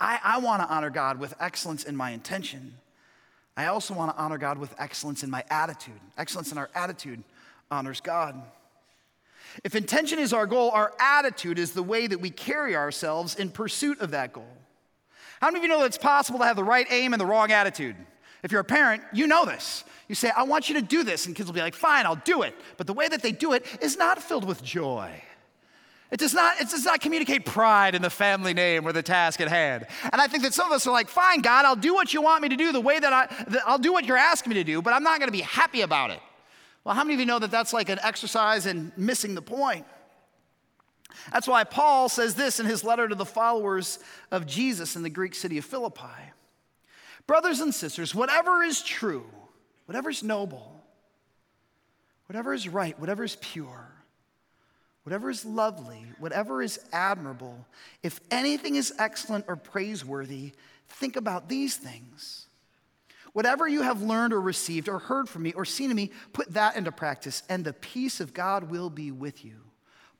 I, 0.00 0.18
I 0.22 0.38
want 0.38 0.62
to 0.62 0.68
honor 0.68 0.90
God 0.90 1.20
with 1.20 1.34
excellence 1.38 1.84
in 1.84 1.96
my 1.96 2.10
intention. 2.10 2.74
I 3.56 3.66
also 3.66 3.94
want 3.94 4.14
to 4.14 4.20
honor 4.20 4.38
God 4.38 4.58
with 4.58 4.74
excellence 4.78 5.22
in 5.22 5.30
my 5.30 5.44
attitude. 5.48 6.00
Excellence 6.18 6.50
in 6.50 6.58
our 6.58 6.70
attitude 6.74 7.22
honors 7.70 8.00
God. 8.00 8.42
If 9.62 9.74
intention 9.74 10.18
is 10.18 10.32
our 10.32 10.46
goal, 10.46 10.70
our 10.70 10.92
attitude 10.98 11.58
is 11.58 11.72
the 11.72 11.82
way 11.82 12.06
that 12.06 12.20
we 12.20 12.30
carry 12.30 12.74
ourselves 12.74 13.36
in 13.36 13.50
pursuit 13.50 14.00
of 14.00 14.10
that 14.10 14.32
goal. 14.32 14.48
How 15.40 15.48
many 15.48 15.58
of 15.58 15.62
you 15.64 15.68
know 15.68 15.80
that 15.80 15.86
it's 15.86 15.98
possible 15.98 16.40
to 16.40 16.44
have 16.44 16.56
the 16.56 16.64
right 16.64 16.86
aim 16.90 17.12
and 17.12 17.20
the 17.20 17.26
wrong 17.26 17.52
attitude? 17.52 17.96
If 18.42 18.50
you're 18.50 18.60
a 18.60 18.64
parent, 18.64 19.02
you 19.12 19.26
know 19.26 19.44
this. 19.44 19.84
You 20.08 20.14
say, 20.14 20.30
I 20.36 20.42
want 20.42 20.68
you 20.68 20.74
to 20.76 20.82
do 20.82 21.02
this, 21.02 21.26
and 21.26 21.34
kids 21.34 21.48
will 21.48 21.54
be 21.54 21.60
like, 21.60 21.74
fine, 21.74 22.04
I'll 22.04 22.16
do 22.16 22.42
it. 22.42 22.54
But 22.76 22.86
the 22.86 22.92
way 22.92 23.08
that 23.08 23.22
they 23.22 23.32
do 23.32 23.52
it 23.52 23.64
is 23.80 23.96
not 23.96 24.22
filled 24.22 24.44
with 24.44 24.62
joy. 24.62 25.22
It 26.10 26.20
does, 26.20 26.34
not, 26.34 26.60
it 26.60 26.70
does 26.70 26.84
not 26.84 27.00
communicate 27.00 27.44
pride 27.44 27.94
in 27.94 28.02
the 28.02 28.10
family 28.10 28.54
name 28.54 28.86
or 28.86 28.92
the 28.92 29.02
task 29.02 29.40
at 29.40 29.48
hand. 29.48 29.86
And 30.12 30.20
I 30.20 30.28
think 30.28 30.44
that 30.44 30.54
some 30.54 30.66
of 30.66 30.72
us 30.72 30.86
are 30.86 30.92
like, 30.92 31.08
fine, 31.08 31.40
God, 31.40 31.64
I'll 31.64 31.74
do 31.74 31.94
what 31.94 32.12
you 32.12 32.22
want 32.22 32.42
me 32.42 32.50
to 32.50 32.56
do 32.56 32.70
the 32.70 32.80
way 32.80 32.98
that 32.98 33.12
I, 33.12 33.26
that 33.48 33.62
I'll 33.66 33.78
do 33.78 33.92
what 33.92 34.04
you're 34.04 34.16
asking 34.16 34.50
me 34.50 34.54
to 34.56 34.64
do, 34.64 34.82
but 34.82 34.92
I'm 34.92 35.02
not 35.02 35.18
going 35.18 35.28
to 35.28 35.32
be 35.32 35.40
happy 35.40 35.80
about 35.80 36.10
it. 36.10 36.20
Well, 36.84 36.94
how 36.94 37.02
many 37.02 37.14
of 37.14 37.20
you 37.20 37.26
know 37.26 37.38
that 37.38 37.50
that's 37.50 37.72
like 37.72 37.88
an 37.88 37.98
exercise 38.02 38.66
in 38.66 38.92
missing 38.96 39.34
the 39.34 39.42
point? 39.42 39.86
That's 41.32 41.48
why 41.48 41.64
Paul 41.64 42.08
says 42.08 42.34
this 42.34 42.60
in 42.60 42.66
his 42.66 42.84
letter 42.84 43.08
to 43.08 43.14
the 43.14 43.24
followers 43.24 43.98
of 44.30 44.46
Jesus 44.46 44.96
in 44.96 45.02
the 45.02 45.10
Greek 45.10 45.34
city 45.34 45.58
of 45.58 45.64
Philippi 45.64 46.32
Brothers 47.26 47.60
and 47.60 47.74
sisters, 47.74 48.14
whatever 48.14 48.62
is 48.62 48.82
true, 48.82 49.24
whatever 49.86 50.10
is 50.10 50.22
noble, 50.22 50.84
whatever 52.26 52.52
is 52.52 52.68
right, 52.68 52.98
whatever 53.00 53.24
is 53.24 53.36
pure, 53.40 53.92
whatever 55.04 55.30
is 55.30 55.44
lovely, 55.44 56.04
whatever 56.18 56.62
is 56.62 56.78
admirable, 56.92 57.66
if 58.02 58.20
anything 58.30 58.76
is 58.76 58.92
excellent 58.98 59.46
or 59.48 59.56
praiseworthy, 59.56 60.52
think 60.86 61.16
about 61.16 61.48
these 61.48 61.76
things. 61.76 62.46
Whatever 63.34 63.68
you 63.68 63.82
have 63.82 64.00
learned 64.00 64.32
or 64.32 64.40
received 64.40 64.88
or 64.88 64.98
heard 64.98 65.28
from 65.28 65.42
me 65.42 65.52
or 65.52 65.64
seen 65.64 65.90
in 65.90 65.96
me, 65.96 66.12
put 66.32 66.54
that 66.54 66.76
into 66.76 66.92
practice, 66.92 67.42
and 67.48 67.64
the 67.64 67.72
peace 67.72 68.20
of 68.20 68.32
God 68.32 68.70
will 68.70 68.88
be 68.88 69.10
with 69.10 69.44
you. 69.44 69.56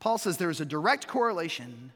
Paul 0.00 0.18
says 0.18 0.36
there 0.36 0.50
is 0.50 0.60
a 0.60 0.66
direct 0.66 1.06
correlation 1.06 1.92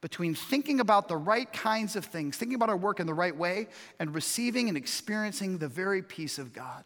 between 0.00 0.34
thinking 0.34 0.80
about 0.80 1.08
the 1.08 1.16
right 1.16 1.52
kinds 1.52 1.94
of 1.94 2.06
things, 2.06 2.36
thinking 2.36 2.54
about 2.54 2.70
our 2.70 2.76
work 2.76 3.00
in 3.00 3.06
the 3.06 3.14
right 3.14 3.36
way, 3.36 3.68
and 3.98 4.14
receiving 4.14 4.68
and 4.68 4.76
experiencing 4.76 5.58
the 5.58 5.68
very 5.68 6.02
peace 6.02 6.38
of 6.38 6.52
God. 6.52 6.84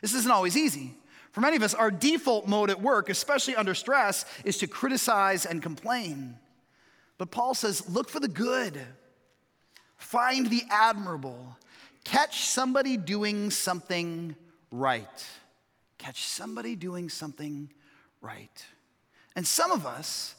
This 0.00 0.14
isn't 0.14 0.30
always 0.30 0.56
easy. 0.56 0.94
For 1.32 1.40
many 1.40 1.56
of 1.56 1.62
us, 1.62 1.74
our 1.74 1.90
default 1.90 2.46
mode 2.46 2.70
at 2.70 2.80
work, 2.80 3.08
especially 3.08 3.56
under 3.56 3.74
stress, 3.74 4.24
is 4.44 4.58
to 4.58 4.66
criticize 4.66 5.46
and 5.46 5.62
complain. 5.62 6.36
But 7.18 7.30
Paul 7.30 7.54
says, 7.54 7.88
look 7.88 8.08
for 8.08 8.20
the 8.20 8.28
good, 8.28 8.80
find 9.96 10.48
the 10.48 10.62
admirable, 10.70 11.56
catch 12.04 12.44
somebody 12.44 12.96
doing 12.96 13.50
something 13.50 14.36
right. 14.70 15.26
Catch 15.98 16.24
somebody 16.24 16.76
doing 16.76 17.08
something 17.08 17.70
right. 18.20 18.64
And 19.36 19.46
some 19.46 19.70
of 19.70 19.86
us, 19.86 20.34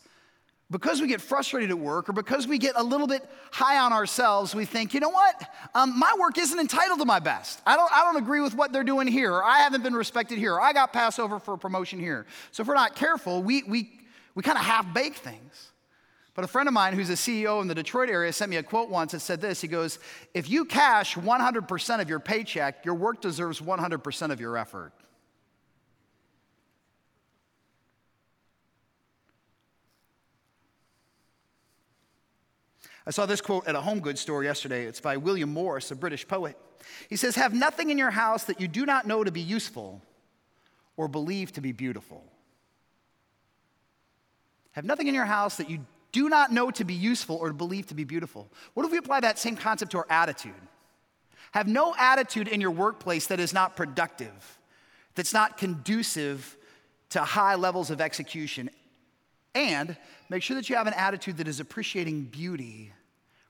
because 0.70 1.02
we 1.02 1.08
get 1.08 1.22
frustrated 1.22 1.70
at 1.70 1.78
work 1.78 2.10
or 2.10 2.14
because 2.14 2.48
we 2.48 2.58
get 2.58 2.74
a 2.76 2.84
little 2.84 3.08
bit 3.08 3.28
high 3.52 3.80
on 3.80 3.94
ourselves, 3.94 4.56
we 4.56 4.66
think, 4.66 4.94
you 4.94 5.00
know 5.00 5.10
what? 5.10 5.36
Um, 5.76 5.98
my 5.98 6.16
work 6.20 6.38
isn't 6.38 6.60
entitled 6.60 7.00
to 7.00 7.06
my 7.06 7.20
best. 7.20 7.62
I 7.66 7.76
don't, 7.76 7.92
I 7.92 8.04
don't 8.04 8.18
agree 8.18 8.42
with 8.42 8.56
what 8.56 8.72
they're 8.72 8.84
doing 8.84 9.08
here. 9.08 9.34
Or 9.34 9.44
I 9.44 9.60
haven't 9.60 9.84
been 9.84 9.94
respected 9.94 10.38
here. 10.38 10.56
Or 10.56 10.62
I 10.62 10.74
got 10.74 10.92
passed 10.92 11.20
over 11.20 11.40
for 11.40 11.54
a 11.54 11.58
promotion 11.58 12.00
here. 12.00 12.26
So 12.52 12.62
if 12.62 12.68
we're 12.68 12.74
not 12.76 12.96
careful, 12.96 13.44
we, 13.44 13.64
we, 13.64 13.92
we 14.36 14.44
kind 14.44 14.58
of 14.58 14.66
half 14.66 14.92
bake 14.94 15.16
things. 15.16 15.72
But 16.36 16.46
a 16.46 16.48
friend 16.48 16.68
of 16.68 16.74
mine 16.74 16.94
who's 16.94 17.12
a 17.12 17.14
CEO 17.14 17.62
in 17.62 17.68
the 17.68 17.76
Detroit 17.76 18.10
area 18.10 18.34
sent 18.34 18.50
me 18.50 18.58
a 18.58 18.64
quote 18.64 18.90
once 18.90 19.12
that 19.12 19.20
said 19.20 19.40
this. 19.40 19.62
He 19.62 19.68
goes, 19.68 20.00
If 20.34 20.50
you 20.50 20.66
cash 20.66 21.16
100% 21.16 22.02
of 22.02 22.10
your 22.10 22.20
paycheck, 22.20 22.84
your 22.86 22.96
work 22.96 23.22
deserves 23.22 23.62
100% 23.62 24.32
of 24.32 24.40
your 24.40 24.58
effort. 24.58 24.94
I 33.06 33.12
saw 33.12 33.26
this 33.26 33.42
quote 33.42 33.68
at 33.68 33.76
a 33.76 33.82
home 33.82 34.00
goods 34.00 34.22
store 34.22 34.44
yesterday. 34.44 34.86
It's 34.86 35.02
by 35.02 35.18
William 35.18 35.52
Morris, 35.54 35.92
a 35.92 35.96
British 35.96 36.28
poet. 36.28 36.58
He 37.10 37.16
says, 37.16 37.36
Have 37.36 37.54
nothing 37.54 37.90
in 37.90 37.98
your 37.98 38.12
house 38.12 38.46
that 38.46 38.60
you 38.60 38.68
do 38.68 38.86
not 38.86 39.06
know 39.06 39.24
to 39.24 39.32
be 39.32 39.42
useful 39.42 40.02
or 40.98 41.08
believe 41.08 41.52
to 41.54 41.62
be 41.62 41.74
beautiful. 41.74 42.24
Have 44.72 44.86
nothing 44.86 45.08
in 45.08 45.14
your 45.14 45.26
house 45.26 45.58
that 45.58 45.70
you 45.70 45.86
do 46.14 46.30
not 46.30 46.54
know 46.54 46.72
to 46.72 46.86
be 46.86 46.94
useful 46.94 47.36
or 47.36 47.52
believe 47.52 47.88
to 47.88 47.96
be 47.96 48.06
beautiful. 48.06 48.48
What 48.76 48.86
if 48.86 48.92
we 48.92 48.98
apply 48.98 49.20
that 49.22 49.38
same 49.38 49.58
concept 49.58 49.92
to 49.92 49.98
our 49.98 50.08
attitude? 50.10 50.54
Have 51.52 51.68
no 51.68 51.94
attitude 51.98 52.48
in 52.48 52.62
your 52.62 52.72
workplace 52.72 53.28
that 53.28 53.40
is 53.40 53.52
not 53.54 53.76
productive, 53.76 54.60
that's 55.16 55.34
not 55.34 55.58
conducive 55.58 56.56
to 57.10 57.22
high 57.22 57.56
levels 57.56 57.92
of 57.92 58.00
execution. 58.00 58.70
And 59.54 59.98
make 60.30 60.42
sure 60.42 60.56
that 60.56 60.70
you 60.70 60.76
have 60.76 60.88
an 60.88 60.94
attitude 60.94 61.38
that 61.38 61.48
is 61.48 61.60
appreciating 61.60 62.24
beauty 62.26 62.92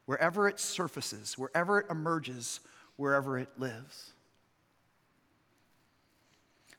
wherever 0.05 0.49
it 0.49 0.59
surfaces, 0.59 1.37
wherever 1.37 1.79
it 1.79 1.85
emerges, 1.89 2.59
wherever 2.97 3.37
it 3.37 3.49
lives. 3.57 4.11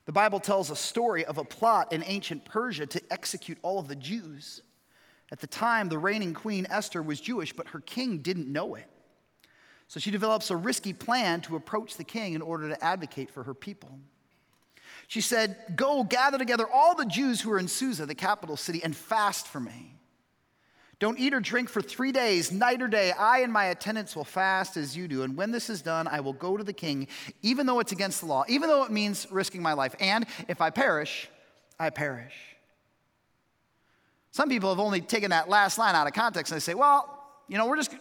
The 0.05 0.13
Bible 0.13 0.41
tells 0.41 0.71
a 0.71 0.77
story 0.77 1.25
of 1.25 1.39
a 1.39 1.45
plot 1.45 1.93
in 1.93 2.05
ancient 2.05 2.45
Persia 2.45 2.87
to 2.87 3.03
execute 3.11 3.57
all 3.63 3.79
of 3.79 3.89
the 3.89 3.97
Jews. 3.97 4.61
At 5.33 5.41
the 5.41 5.47
time, 5.47 5.89
the 5.89 5.99
reigning 5.99 6.35
queen 6.35 6.67
Esther 6.71 7.03
was 7.03 7.21
Jewish, 7.21 7.53
but 7.53 7.69
her 7.69 7.81
king 7.81 8.19
didn't 8.19 8.51
know 8.51 8.75
it. 8.75 8.89
So 9.89 10.01
she 10.01 10.11
develops 10.11 10.51
a 10.51 10.57
risky 10.57 10.93
plan 10.93 11.41
to 11.43 11.57
approach 11.57 11.97
the 11.97 12.05
king 12.05 12.35
in 12.35 12.43
order 12.43 12.69
to 12.69 12.85
advocate 12.85 13.31
for 13.31 13.43
her 13.43 13.55
people. 13.55 13.99
She 15.09 15.21
said, 15.21 15.57
Go 15.77 16.05
gather 16.05 16.39
together 16.39 16.67
all 16.73 16.95
the 16.95 17.05
Jews 17.05 17.41
who 17.41 17.51
are 17.53 17.59
in 17.59 17.69
Susa, 17.69 18.07
the 18.07 18.15
capital 18.15 18.57
city, 18.57 18.83
and 18.83 18.97
fast 18.97 19.47
for 19.47 19.61
me. 19.61 19.95
Don't 21.01 21.19
eat 21.19 21.35
or 21.35 21.41
drink 21.41 21.69
for 21.69 21.83
three 21.83 22.13
days, 22.13 22.53
night 22.53 22.81
or 22.81 22.89
day. 22.89 23.13
I 23.13 23.41
and 23.41 23.53
my 23.53 23.67
attendants 23.67 24.15
will 24.15 24.25
fast 24.25 24.77
as 24.77 24.97
you 24.97 25.09
do. 25.09 25.23
And 25.23 25.37
when 25.37 25.51
this 25.51 25.69
is 25.69 25.83
done, 25.83 26.07
I 26.07 26.21
will 26.21 26.33
go 26.33 26.57
to 26.57 26.65
the 26.65 26.73
king, 26.73 27.09
even 27.43 27.67
though 27.67 27.81
it's 27.81 27.93
against 27.93 28.21
the 28.21 28.27
law, 28.27 28.45
even 28.49 28.69
though 28.69 28.85
it 28.85 28.91
means 28.91 29.27
risking 29.31 29.61
my 29.61 29.73
life. 29.73 29.95
And 30.01 30.25
if 30.49 30.61
I 30.61 30.71
perish, 30.71 31.29
I 31.79 31.91
perish. 31.91 32.35
Some 34.35 34.49
people 34.49 34.69
have 34.71 34.81
only 34.81 35.01
taken 35.01 35.31
that 35.31 35.49
last 35.49 35.79
line 35.79 35.95
out 35.95 36.09
of 36.09 36.13
context 36.13 36.51
and 36.51 36.61
they 36.61 36.65
say, 36.65 36.75
well, 36.75 37.23
you 37.47 37.57
know, 37.57 37.67
we're 37.67 37.77
just, 37.77 37.95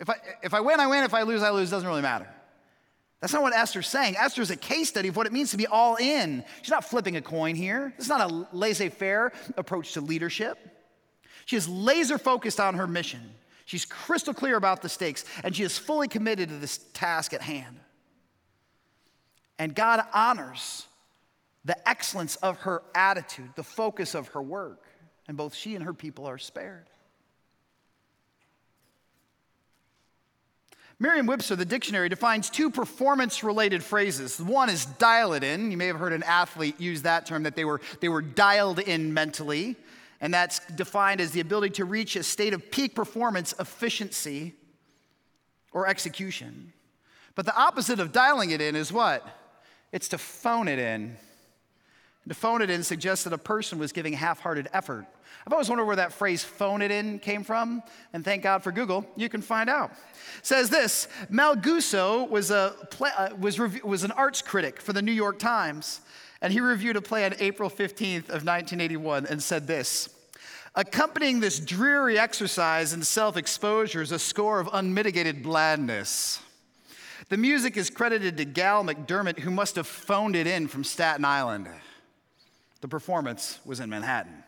if 0.00 0.10
I, 0.10 0.16
if 0.42 0.52
I 0.52 0.58
win, 0.58 0.80
I 0.80 0.88
win. 0.88 1.04
If 1.04 1.14
I 1.14 1.22
lose, 1.22 1.44
I 1.44 1.50
lose. 1.50 1.68
It 1.68 1.70
doesn't 1.70 1.88
really 1.88 2.02
matter. 2.02 2.26
That's 3.20 3.32
not 3.32 3.42
what 3.42 3.54
Esther's 3.54 3.86
saying. 3.86 4.16
Esther's 4.16 4.50
a 4.50 4.56
case 4.56 4.88
study 4.88 5.06
of 5.06 5.16
what 5.16 5.28
it 5.28 5.32
means 5.32 5.52
to 5.52 5.56
be 5.56 5.68
all 5.68 5.94
in. 5.94 6.42
She's 6.62 6.72
not 6.72 6.84
flipping 6.84 7.14
a 7.14 7.22
coin 7.22 7.54
here. 7.54 7.94
This 7.96 8.06
is 8.06 8.10
not 8.10 8.28
a 8.28 8.48
laissez 8.52 8.88
faire 8.88 9.32
approach 9.56 9.92
to 9.92 10.00
leadership. 10.00 10.58
She 11.44 11.54
is 11.54 11.68
laser 11.68 12.18
focused 12.18 12.58
on 12.58 12.74
her 12.74 12.88
mission. 12.88 13.20
She's 13.64 13.84
crystal 13.84 14.34
clear 14.34 14.56
about 14.56 14.82
the 14.82 14.88
stakes, 14.88 15.24
and 15.44 15.54
she 15.54 15.62
is 15.62 15.78
fully 15.78 16.08
committed 16.08 16.48
to 16.48 16.56
this 16.56 16.78
task 16.94 17.32
at 17.32 17.42
hand. 17.42 17.78
And 19.56 19.72
God 19.72 20.04
honors 20.12 20.88
the 21.64 21.88
excellence 21.88 22.34
of 22.36 22.58
her 22.62 22.82
attitude, 22.92 23.50
the 23.54 23.62
focus 23.62 24.16
of 24.16 24.26
her 24.28 24.42
work, 24.42 24.82
and 25.28 25.36
both 25.36 25.54
she 25.54 25.74
and 25.74 25.84
her 25.84 25.92
people 25.92 26.26
are 26.26 26.38
spared. 26.38 26.86
Merriam 31.00 31.26
Webster, 31.26 31.54
the 31.54 31.64
dictionary, 31.64 32.08
defines 32.08 32.50
two 32.50 32.70
performance 32.70 33.44
related 33.44 33.84
phrases. 33.84 34.40
One 34.40 34.68
is 34.68 34.84
dial 34.84 35.32
it 35.32 35.44
in. 35.44 35.70
You 35.70 35.76
may 35.76 35.86
have 35.86 35.98
heard 35.98 36.12
an 36.12 36.24
athlete 36.24 36.80
use 36.80 37.02
that 37.02 37.24
term, 37.24 37.44
that 37.44 37.54
they 37.54 37.64
were, 37.64 37.80
they 38.00 38.08
were 38.08 38.22
dialed 38.22 38.80
in 38.80 39.14
mentally. 39.14 39.76
And 40.20 40.34
that's 40.34 40.58
defined 40.74 41.20
as 41.20 41.30
the 41.30 41.38
ability 41.38 41.74
to 41.74 41.84
reach 41.84 42.16
a 42.16 42.24
state 42.24 42.52
of 42.52 42.72
peak 42.72 42.96
performance 42.96 43.54
efficiency 43.60 44.54
or 45.70 45.86
execution. 45.86 46.72
But 47.36 47.46
the 47.46 47.56
opposite 47.56 48.00
of 48.00 48.10
dialing 48.10 48.50
it 48.50 48.60
in 48.60 48.74
is 48.74 48.92
what? 48.92 49.24
It's 49.92 50.08
to 50.08 50.18
phone 50.18 50.66
it 50.66 50.80
in. 50.80 51.16
To 52.26 52.34
phone 52.34 52.60
it 52.60 52.70
in 52.70 52.82
suggests 52.82 53.22
that 53.24 53.32
a 53.32 53.38
person 53.38 53.78
was 53.78 53.92
giving 53.92 54.14
half 54.14 54.40
hearted 54.40 54.68
effort. 54.72 55.06
I've 55.48 55.54
always 55.54 55.70
wondered 55.70 55.86
where 55.86 55.96
that 55.96 56.12
phrase 56.12 56.44
phone 56.44 56.82
it 56.82 56.90
in 56.90 57.18
came 57.20 57.42
from, 57.42 57.82
and 58.12 58.22
thank 58.22 58.42
God 58.42 58.62
for 58.62 58.70
Google, 58.70 59.06
you 59.16 59.30
can 59.30 59.40
find 59.40 59.70
out. 59.70 59.92
It 59.92 60.44
says 60.44 60.68
this 60.68 61.08
Mel 61.30 61.56
Gussow 61.56 62.28
was, 62.28 62.50
a 62.50 62.74
uh, 63.00 63.30
was, 63.40 63.58
was 63.58 64.04
an 64.04 64.10
arts 64.10 64.42
critic 64.42 64.78
for 64.78 64.92
the 64.92 65.00
New 65.00 65.10
York 65.10 65.38
Times, 65.38 66.02
and 66.42 66.52
he 66.52 66.60
reviewed 66.60 66.96
a 66.96 67.00
play 67.00 67.24
on 67.24 67.32
April 67.38 67.70
15th 67.70 68.24
of 68.24 68.44
1981 68.44 69.24
and 69.24 69.42
said 69.42 69.66
this 69.66 70.10
Accompanying 70.74 71.40
this 71.40 71.58
dreary 71.58 72.18
exercise 72.18 72.92
in 72.92 73.02
self 73.02 73.38
exposure 73.38 74.02
is 74.02 74.12
a 74.12 74.18
score 74.18 74.60
of 74.60 74.68
unmitigated 74.70 75.42
blandness. 75.42 76.42
The 77.30 77.38
music 77.38 77.78
is 77.78 77.88
credited 77.88 78.36
to 78.36 78.44
Galt 78.44 78.84
MacDermot, 78.84 79.38
who 79.38 79.50
must 79.50 79.76
have 79.76 79.86
phoned 79.86 80.36
it 80.36 80.46
in 80.46 80.68
from 80.68 80.84
Staten 80.84 81.24
Island. 81.24 81.68
The 82.82 82.88
performance 82.88 83.60
was 83.64 83.80
in 83.80 83.88
Manhattan. 83.88 84.44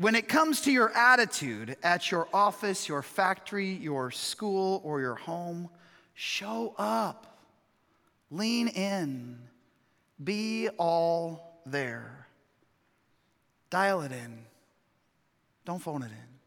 When 0.00 0.14
it 0.14 0.28
comes 0.28 0.62
to 0.62 0.72
your 0.72 0.90
attitude 0.96 1.76
at 1.82 2.10
your 2.10 2.26
office, 2.32 2.88
your 2.88 3.02
factory, 3.02 3.68
your 3.68 4.10
school, 4.10 4.80
or 4.82 4.98
your 4.98 5.14
home, 5.14 5.68
show 6.14 6.74
up, 6.78 7.38
lean 8.30 8.68
in, 8.68 9.38
be 10.24 10.70
all 10.78 11.60
there. 11.66 12.26
Dial 13.68 14.00
it 14.00 14.12
in. 14.12 14.38
Don't 15.66 15.80
phone 15.80 16.02
it 16.02 16.06
in. 16.06 16.38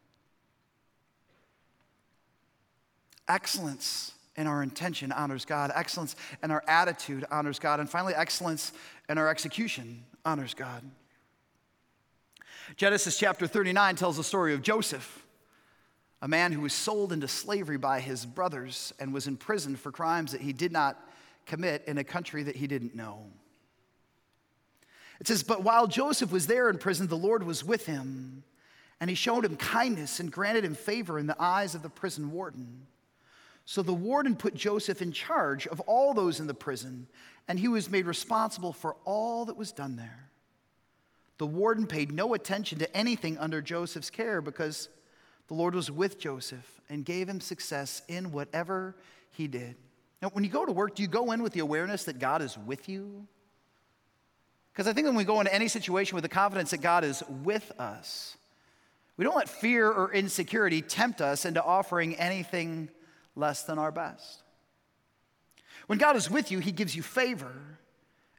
Excellence 3.27 4.13
in 4.35 4.47
our 4.47 4.63
intention 4.63 5.11
honors 5.11 5.45
God. 5.45 5.71
Excellence 5.75 6.15
in 6.41 6.49
our 6.49 6.63
attitude 6.67 7.23
honors 7.29 7.59
God. 7.59 7.79
And 7.79 7.87
finally, 7.87 8.15
excellence 8.15 8.73
in 9.07 9.19
our 9.19 9.29
execution 9.29 10.05
honors 10.25 10.55
God. 10.55 10.81
Genesis 12.75 13.17
chapter 13.17 13.47
39 13.47 13.95
tells 13.95 14.17
the 14.17 14.23
story 14.23 14.53
of 14.53 14.61
Joseph, 14.61 15.25
a 16.21 16.27
man 16.27 16.51
who 16.51 16.61
was 16.61 16.73
sold 16.73 17.11
into 17.11 17.27
slavery 17.27 17.77
by 17.77 17.99
his 17.99 18.25
brothers 18.25 18.93
and 18.99 19.13
was 19.13 19.27
imprisoned 19.27 19.79
for 19.79 19.91
crimes 19.91 20.31
that 20.31 20.41
he 20.41 20.53
did 20.53 20.71
not 20.71 20.97
commit 21.45 21.83
in 21.87 21.97
a 21.97 22.03
country 22.03 22.43
that 22.43 22.55
he 22.55 22.67
didn't 22.67 22.95
know. 22.95 23.25
It 25.19 25.27
says, 25.27 25.43
But 25.43 25.63
while 25.63 25.87
Joseph 25.87 26.31
was 26.31 26.47
there 26.47 26.69
in 26.69 26.77
prison, 26.77 27.07
the 27.07 27.17
Lord 27.17 27.43
was 27.43 27.63
with 27.63 27.85
him, 27.85 28.43
and 28.99 29.09
he 29.09 29.15
showed 29.15 29.43
him 29.43 29.57
kindness 29.57 30.19
and 30.19 30.31
granted 30.31 30.63
him 30.63 30.75
favor 30.75 31.19
in 31.19 31.27
the 31.27 31.41
eyes 31.41 31.75
of 31.75 31.81
the 31.81 31.89
prison 31.89 32.31
warden. 32.31 32.87
So 33.65 33.81
the 33.81 33.93
warden 33.93 34.35
put 34.35 34.55
Joseph 34.55 35.01
in 35.01 35.11
charge 35.11 35.67
of 35.67 35.79
all 35.81 36.13
those 36.13 36.39
in 36.39 36.47
the 36.47 36.53
prison, 36.53 37.07
and 37.47 37.59
he 37.59 37.67
was 37.67 37.89
made 37.89 38.05
responsible 38.05 38.73
for 38.73 38.95
all 39.03 39.45
that 39.45 39.57
was 39.57 39.71
done 39.71 39.97
there. 39.97 40.29
The 41.37 41.47
warden 41.47 41.87
paid 41.87 42.11
no 42.11 42.33
attention 42.33 42.79
to 42.79 42.97
anything 42.97 43.37
under 43.37 43.61
Joseph's 43.61 44.09
care 44.09 44.41
because 44.41 44.89
the 45.47 45.55
Lord 45.55 45.75
was 45.75 45.89
with 45.89 46.19
Joseph 46.19 46.81
and 46.89 47.03
gave 47.03 47.27
him 47.27 47.41
success 47.41 48.01
in 48.07 48.31
whatever 48.31 48.95
he 49.31 49.47
did. 49.47 49.75
Now, 50.21 50.29
when 50.29 50.43
you 50.43 50.49
go 50.49 50.65
to 50.65 50.71
work, 50.71 50.95
do 50.95 51.01
you 51.01 51.09
go 51.09 51.31
in 51.31 51.43
with 51.43 51.53
the 51.53 51.59
awareness 51.59 52.05
that 52.05 52.19
God 52.19 52.41
is 52.41 52.57
with 52.57 52.87
you? 52.87 53.27
Because 54.71 54.87
I 54.87 54.93
think 54.93 55.05
when 55.05 55.15
we 55.15 55.23
go 55.23 55.39
into 55.39 55.53
any 55.53 55.67
situation 55.67 56.15
with 56.15 56.23
the 56.23 56.29
confidence 56.29 56.71
that 56.71 56.81
God 56.81 57.03
is 57.03 57.23
with 57.43 57.71
us, 57.79 58.37
we 59.17 59.25
don't 59.25 59.35
let 59.35 59.49
fear 59.49 59.91
or 59.91 60.11
insecurity 60.13 60.81
tempt 60.81 61.21
us 61.21 61.45
into 61.45 61.63
offering 61.63 62.15
anything 62.15 62.89
less 63.35 63.63
than 63.63 63.77
our 63.77 63.91
best. 63.91 64.41
When 65.87 65.99
God 65.99 66.15
is 66.15 66.29
with 66.29 66.51
you, 66.51 66.59
He 66.59 66.71
gives 66.71 66.95
you 66.95 67.03
favor. 67.03 67.53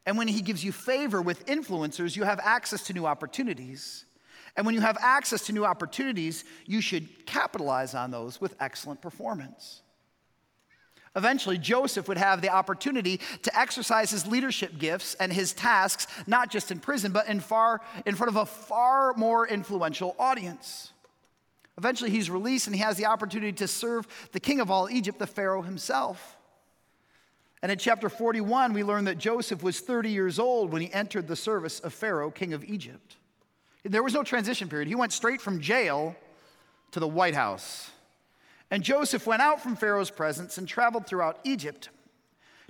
And 0.07 0.19
when 0.19 0.29
He 0.29 0.43
gives 0.43 0.65
you 0.65 0.73
favor 0.73 1.23
with 1.23 1.47
influencers, 1.47 2.17
you 2.17 2.25
have 2.25 2.41
access 2.41 2.83
to 2.85 2.93
new 2.93 3.07
opportunities. 3.07 4.05
And 4.57 4.67
when 4.67 4.75
you 4.75 4.81
have 4.81 4.99
access 5.01 5.47
to 5.47 5.53
new 5.53 5.65
opportunities, 5.65 6.45
you 6.67 6.81
should 6.81 7.27
capitalize 7.27 7.95
on 7.95 8.11
those 8.11 8.41
with 8.41 8.55
excellent 8.61 9.01
performance. 9.01 9.83
Eventually, 11.17 11.59
Joseph 11.59 12.09
would 12.09 12.19
have 12.19 12.43
the 12.43 12.49
opportunity 12.51 13.21
to 13.43 13.59
exercise 13.59 14.11
his 14.11 14.27
leadership 14.27 14.79
gifts 14.79 15.15
and 15.15 15.33
his 15.33 15.53
tasks, 15.53 16.09
not 16.27 16.51
just 16.51 16.73
in 16.73 16.81
prison, 16.81 17.13
but 17.13 17.29
in, 17.29 17.39
far, 17.39 17.81
in 18.05 18.17
front 18.17 18.31
of 18.31 18.37
a 18.37 18.47
far 18.47 19.15
more 19.15 19.47
influential 19.47 20.17
audience. 20.19 20.93
Eventually, 21.79 22.11
he's 22.11 22.31
released 22.31 22.67
and 22.67 22.75
he 22.75 22.83
has 22.83 22.97
the 22.97 23.07
opportunity 23.07 23.53
to 23.53 23.69
serve 23.69 24.07
the 24.33 24.41
king 24.41 24.61
of 24.61 24.71
all 24.71 24.91
Egypt, 24.91 25.19
the 25.19 25.27
Pharaoh 25.27 25.63
himself. 25.63 26.37
And 27.65 27.73
in 27.73 27.79
chapter 27.79 28.11
41, 28.11 28.75
we 28.75 28.85
learn 28.85 29.07
that 29.07 29.17
Joseph 29.17 29.63
was 29.63 29.81
30 29.81 30.11
years 30.11 30.39
old 30.39 30.71
when 30.71 30.83
he 30.83 30.93
entered 30.93 31.27
the 31.27 31.35
service 31.35 31.81
of 31.81 31.95
Pharaoh, 31.95 32.31
king 32.31 32.53
of 32.53 32.63
Egypt. 32.63 33.17
There 33.85 34.03
was 34.03 34.13
no 34.13 34.23
transition 34.23 34.69
period. 34.69 34.87
He 34.87 34.95
went 34.95 35.15
straight 35.15 35.41
from 35.41 35.63
jail 35.63 36.15
to 36.91 37.01
the 37.01 37.09
White 37.09 37.35
House. 37.35 37.91
And 38.71 38.83
Joseph 38.83 39.27
went 39.27 39.41
out 39.41 39.63
from 39.63 39.77
Pharaoh's 39.77 40.11
presence 40.11 40.59
and 40.59 40.69
traveled 40.69 41.07
throughout 41.07 41.39
Egypt. 41.45 41.89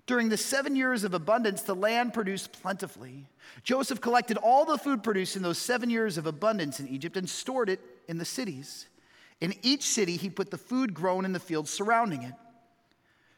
During 0.07 0.29
the 0.29 0.37
seven 0.37 0.77
years 0.77 1.03
of 1.03 1.13
abundance, 1.13 1.63
the 1.63 1.75
land 1.75 2.15
produced 2.15 2.53
plentifully. 2.53 3.27
Joseph 3.65 4.01
collected 4.01 4.37
all 4.37 4.65
the 4.65 4.79
food 4.79 5.03
produced 5.03 5.35
in 5.35 5.43
those 5.43 5.59
seven 5.59 5.91
years 5.91 6.19
of 6.19 6.27
abundance 6.27 6.79
in 6.79 6.87
Egypt 6.87 7.17
and 7.17 7.29
stored 7.29 7.69
it 7.69 7.81
in 8.07 8.19
the 8.19 8.25
cities. 8.25 8.87
In 9.41 9.55
each 9.63 9.83
city, 9.83 10.17
he 10.17 10.31
put 10.31 10.53
the 10.53 10.57
food 10.57 10.95
grown 10.95 11.25
in 11.25 11.33
the 11.33 11.41
fields 11.41 11.73
surrounding 11.73 12.23
it. 12.23 12.35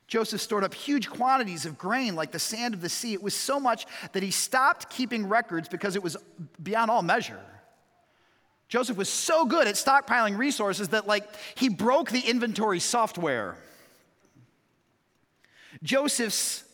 Joseph 0.06 0.40
stored 0.40 0.62
up 0.62 0.72
huge 0.72 1.10
quantities 1.10 1.66
of 1.66 1.76
grain 1.76 2.14
like 2.14 2.30
the 2.30 2.38
sand 2.38 2.74
of 2.74 2.80
the 2.80 2.88
sea. 2.88 3.12
It 3.12 3.22
was 3.22 3.34
so 3.34 3.58
much 3.58 3.86
that 4.12 4.22
he 4.22 4.30
stopped 4.30 4.88
keeping 4.88 5.28
records 5.28 5.68
because 5.68 5.96
it 5.96 6.02
was 6.02 6.16
beyond 6.62 6.90
all 6.90 7.02
measure. 7.02 7.40
Joseph 8.68 8.96
was 8.96 9.08
so 9.08 9.44
good 9.44 9.66
at 9.66 9.74
stockpiling 9.74 10.36
resources 10.36 10.88
that 10.88 11.06
like 11.06 11.24
he 11.56 11.68
broke 11.68 12.10
the 12.10 12.20
inventory 12.20 12.80
software. 12.80 13.56
Joseph's 15.82 16.64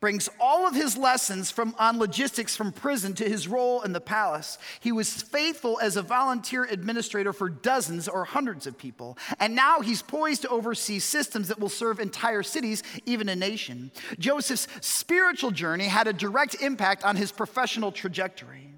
brings 0.00 0.28
all 0.40 0.66
of 0.66 0.74
his 0.74 0.96
lessons 0.96 1.50
from 1.50 1.74
on 1.78 1.98
logistics 1.98 2.56
from 2.56 2.72
prison 2.72 3.14
to 3.14 3.28
his 3.28 3.46
role 3.46 3.82
in 3.82 3.92
the 3.92 4.00
palace. 4.00 4.58
He 4.80 4.92
was 4.92 5.12
faithful 5.12 5.78
as 5.80 5.96
a 5.96 6.02
volunteer 6.02 6.64
administrator 6.64 7.32
for 7.32 7.48
dozens 7.48 8.08
or 8.08 8.24
hundreds 8.24 8.66
of 8.66 8.78
people, 8.78 9.18
and 9.38 9.54
now 9.54 9.80
he's 9.80 10.02
poised 10.02 10.42
to 10.42 10.48
oversee 10.48 10.98
systems 10.98 11.48
that 11.48 11.60
will 11.60 11.68
serve 11.68 12.00
entire 12.00 12.42
cities, 12.42 12.82
even 13.06 13.28
a 13.28 13.36
nation. 13.36 13.90
Joseph's 14.18 14.66
spiritual 14.80 15.50
journey 15.50 15.84
had 15.84 16.06
a 16.06 16.12
direct 16.12 16.56
impact 16.62 17.04
on 17.04 17.16
his 17.16 17.30
professional 17.30 17.92
trajectory. 17.92 18.68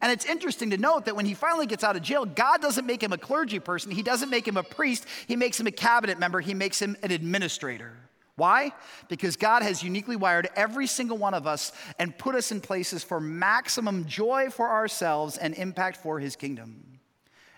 And 0.00 0.12
it's 0.12 0.24
interesting 0.24 0.70
to 0.70 0.76
note 0.76 1.06
that 1.06 1.16
when 1.16 1.26
he 1.26 1.34
finally 1.34 1.66
gets 1.66 1.82
out 1.82 1.96
of 1.96 2.02
jail, 2.02 2.24
God 2.24 2.62
doesn't 2.62 2.86
make 2.86 3.02
him 3.02 3.12
a 3.12 3.18
clergy 3.18 3.58
person. 3.58 3.90
He 3.90 4.04
doesn't 4.04 4.30
make 4.30 4.46
him 4.46 4.56
a 4.56 4.62
priest. 4.62 5.04
He 5.26 5.34
makes 5.34 5.58
him 5.58 5.66
a 5.66 5.72
cabinet 5.72 6.18
member. 6.18 6.40
He 6.40 6.54
makes 6.54 6.80
him 6.80 6.96
an 7.02 7.10
administrator. 7.10 7.92
Why? 8.36 8.72
Because 9.08 9.36
God 9.36 9.62
has 9.62 9.82
uniquely 9.82 10.16
wired 10.16 10.48
every 10.56 10.86
single 10.86 11.18
one 11.18 11.34
of 11.34 11.46
us 11.46 11.72
and 11.98 12.16
put 12.16 12.34
us 12.34 12.52
in 12.52 12.60
places 12.60 13.04
for 13.04 13.20
maximum 13.20 14.06
joy 14.06 14.48
for 14.50 14.68
ourselves 14.68 15.36
and 15.36 15.54
impact 15.54 15.98
for 15.98 16.18
his 16.18 16.36
kingdom. 16.36 16.90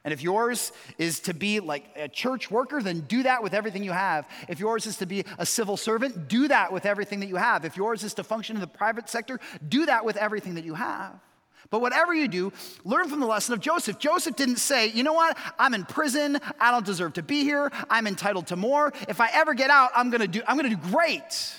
And 0.05 0.13
if 0.13 0.23
yours 0.23 0.73
is 0.99 1.21
to 1.21 1.35
be 1.35 1.61
like 1.61 1.85
a 1.95 2.09
church 2.09 2.51
worker, 2.51 2.83
then 2.83 3.01
do 3.03 3.23
that 3.23 3.43
with 3.43 3.55
everything 3.55 3.85
you 3.85 3.93
have. 3.93 4.29
If 4.49 4.59
yours 4.59 4.87
is 4.87 4.97
to 4.97 5.07
be 5.07 5.25
a 5.39 5.47
civil 5.47 5.77
servant, 5.77 6.29
do 6.29 6.49
that 6.49 6.73
with 6.73 6.87
everything 6.87 7.21
that 7.21 7.29
you 7.29 7.37
have. 7.37 7.65
If 7.65 7.77
yours 7.77 8.03
is 8.03 8.15
to 8.15 8.25
function 8.25 8.57
in 8.57 8.61
the 8.61 8.67
private 8.67 9.09
sector, 9.09 9.39
do 9.69 9.87
that 9.87 10.05
with 10.05 10.17
everything 10.17 10.55
that 10.57 10.65
you 10.65 10.75
have. 10.75 11.21
But 11.73 11.81
whatever 11.81 12.13
you 12.13 12.29
do, 12.29 12.53
learn 12.85 13.09
from 13.09 13.19
the 13.19 13.27
lesson 13.27 13.55
of 13.55 13.61
Joseph. 13.61 13.99
Joseph 13.99 14.37
didn't 14.37 14.59
say, 14.59 14.89
you 14.89 15.03
know 15.03 15.15
what, 15.15 15.39
I'm 15.59 15.73
in 15.73 15.87
prison, 15.87 16.39
I 16.61 16.71
don't 16.71 16.85
deserve 16.85 17.15
to 17.15 17.23
be 17.23 17.45
here, 17.45 17.73
I'm 17.89 18.07
entitled 18.07 18.49
to 18.49 18.57
more. 18.57 18.93
If 19.09 19.23
I 19.23 19.31
ever 19.33 19.55
get 19.55 19.71
out, 19.71 19.91
I'm 19.97 20.11
gonna 20.11 20.29
do, 20.29 20.43
I'm 20.47 20.57
gonna 20.59 20.69
do 20.69 20.77
great. 20.77 21.55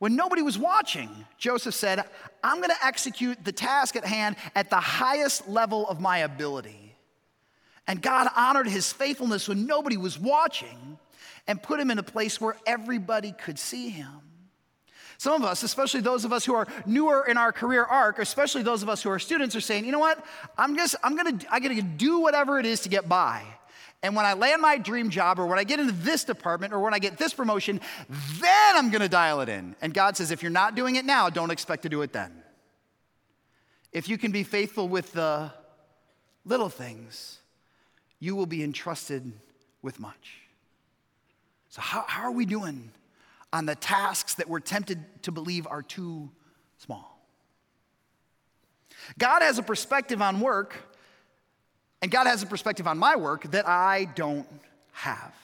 When 0.00 0.16
nobody 0.16 0.42
was 0.42 0.58
watching, 0.58 1.08
Joseph 1.38 1.76
said, 1.76 2.02
I'm 2.42 2.60
gonna 2.60 2.74
execute 2.82 3.44
the 3.44 3.52
task 3.52 3.94
at 3.94 4.04
hand 4.04 4.34
at 4.56 4.68
the 4.68 4.80
highest 4.80 5.48
level 5.48 5.88
of 5.88 6.00
my 6.00 6.18
ability. 6.18 6.96
And 7.86 8.02
God 8.02 8.28
honored 8.36 8.66
his 8.66 8.92
faithfulness 8.92 9.48
when 9.48 9.64
nobody 9.64 9.96
was 9.96 10.18
watching 10.18 10.98
and 11.46 11.62
put 11.62 11.78
him 11.78 11.88
in 11.92 12.00
a 12.00 12.02
place 12.02 12.40
where 12.40 12.56
everybody 12.66 13.30
could 13.30 13.60
see 13.60 13.90
him. 13.90 14.29
Some 15.20 15.42
of 15.42 15.46
us, 15.46 15.62
especially 15.62 16.00
those 16.00 16.24
of 16.24 16.32
us 16.32 16.46
who 16.46 16.54
are 16.54 16.66
newer 16.86 17.26
in 17.28 17.36
our 17.36 17.52
career 17.52 17.84
arc, 17.84 18.18
especially 18.18 18.62
those 18.62 18.82
of 18.82 18.88
us 18.88 19.02
who 19.02 19.10
are 19.10 19.18
students, 19.18 19.54
are 19.54 19.60
saying, 19.60 19.84
you 19.84 19.92
know 19.92 19.98
what? 19.98 20.24
I'm 20.56 20.74
just, 20.78 20.96
I'm 21.04 21.14
gonna, 21.14 21.38
I'm 21.50 21.62
gonna 21.62 21.82
do 21.82 22.20
whatever 22.20 22.58
it 22.58 22.64
is 22.64 22.80
to 22.80 22.88
get 22.88 23.06
by. 23.06 23.42
And 24.02 24.16
when 24.16 24.24
I 24.24 24.32
land 24.32 24.62
my 24.62 24.78
dream 24.78 25.10
job, 25.10 25.38
or 25.38 25.44
when 25.44 25.58
I 25.58 25.64
get 25.64 25.78
into 25.78 25.92
this 25.92 26.24
department, 26.24 26.72
or 26.72 26.80
when 26.80 26.94
I 26.94 26.98
get 26.98 27.18
this 27.18 27.34
promotion, 27.34 27.82
then 28.08 28.76
I'm 28.76 28.88
gonna 28.88 29.10
dial 29.10 29.42
it 29.42 29.50
in. 29.50 29.76
And 29.82 29.92
God 29.92 30.16
says, 30.16 30.30
if 30.30 30.42
you're 30.42 30.50
not 30.50 30.74
doing 30.74 30.96
it 30.96 31.04
now, 31.04 31.28
don't 31.28 31.50
expect 31.50 31.82
to 31.82 31.90
do 31.90 32.00
it 32.00 32.14
then. 32.14 32.32
If 33.92 34.08
you 34.08 34.16
can 34.16 34.32
be 34.32 34.42
faithful 34.42 34.88
with 34.88 35.12
the 35.12 35.52
little 36.46 36.70
things, 36.70 37.40
you 38.20 38.34
will 38.36 38.46
be 38.46 38.64
entrusted 38.64 39.30
with 39.82 40.00
much. 40.00 40.38
So, 41.68 41.82
how, 41.82 42.06
how 42.08 42.22
are 42.22 42.32
we 42.32 42.46
doing 42.46 42.90
on 43.52 43.66
the 43.66 43.74
tasks 43.74 44.34
that 44.34 44.48
we're 44.48 44.60
tempted 44.60 45.22
to 45.22 45.32
believe 45.32 45.66
are 45.66 45.82
too 45.82 46.30
small. 46.78 47.20
God 49.18 49.42
has 49.42 49.58
a 49.58 49.62
perspective 49.62 50.22
on 50.22 50.40
work, 50.40 50.76
and 52.02 52.10
God 52.10 52.26
has 52.26 52.42
a 52.42 52.46
perspective 52.46 52.86
on 52.86 52.98
my 52.98 53.16
work 53.16 53.50
that 53.50 53.66
I 53.66 54.06
don't 54.14 54.46
have. 54.92 55.34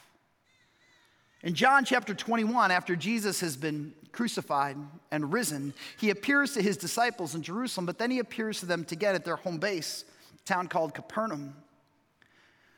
In 1.42 1.54
John 1.54 1.84
chapter 1.84 2.14
21, 2.14 2.70
after 2.70 2.96
Jesus 2.96 3.40
has 3.40 3.56
been 3.56 3.92
crucified 4.12 4.76
and 5.10 5.32
risen, 5.32 5.74
he 5.98 6.10
appears 6.10 6.52
to 6.54 6.62
his 6.62 6.76
disciples 6.76 7.34
in 7.34 7.42
Jerusalem, 7.42 7.86
but 7.86 7.98
then 7.98 8.10
he 8.10 8.18
appears 8.18 8.60
to 8.60 8.66
them 8.66 8.86
again 8.90 9.14
at 9.14 9.24
their 9.24 9.36
home 9.36 9.58
base, 9.58 10.04
a 10.34 10.46
town 10.46 10.66
called 10.68 10.94
Capernaum. 10.94 11.54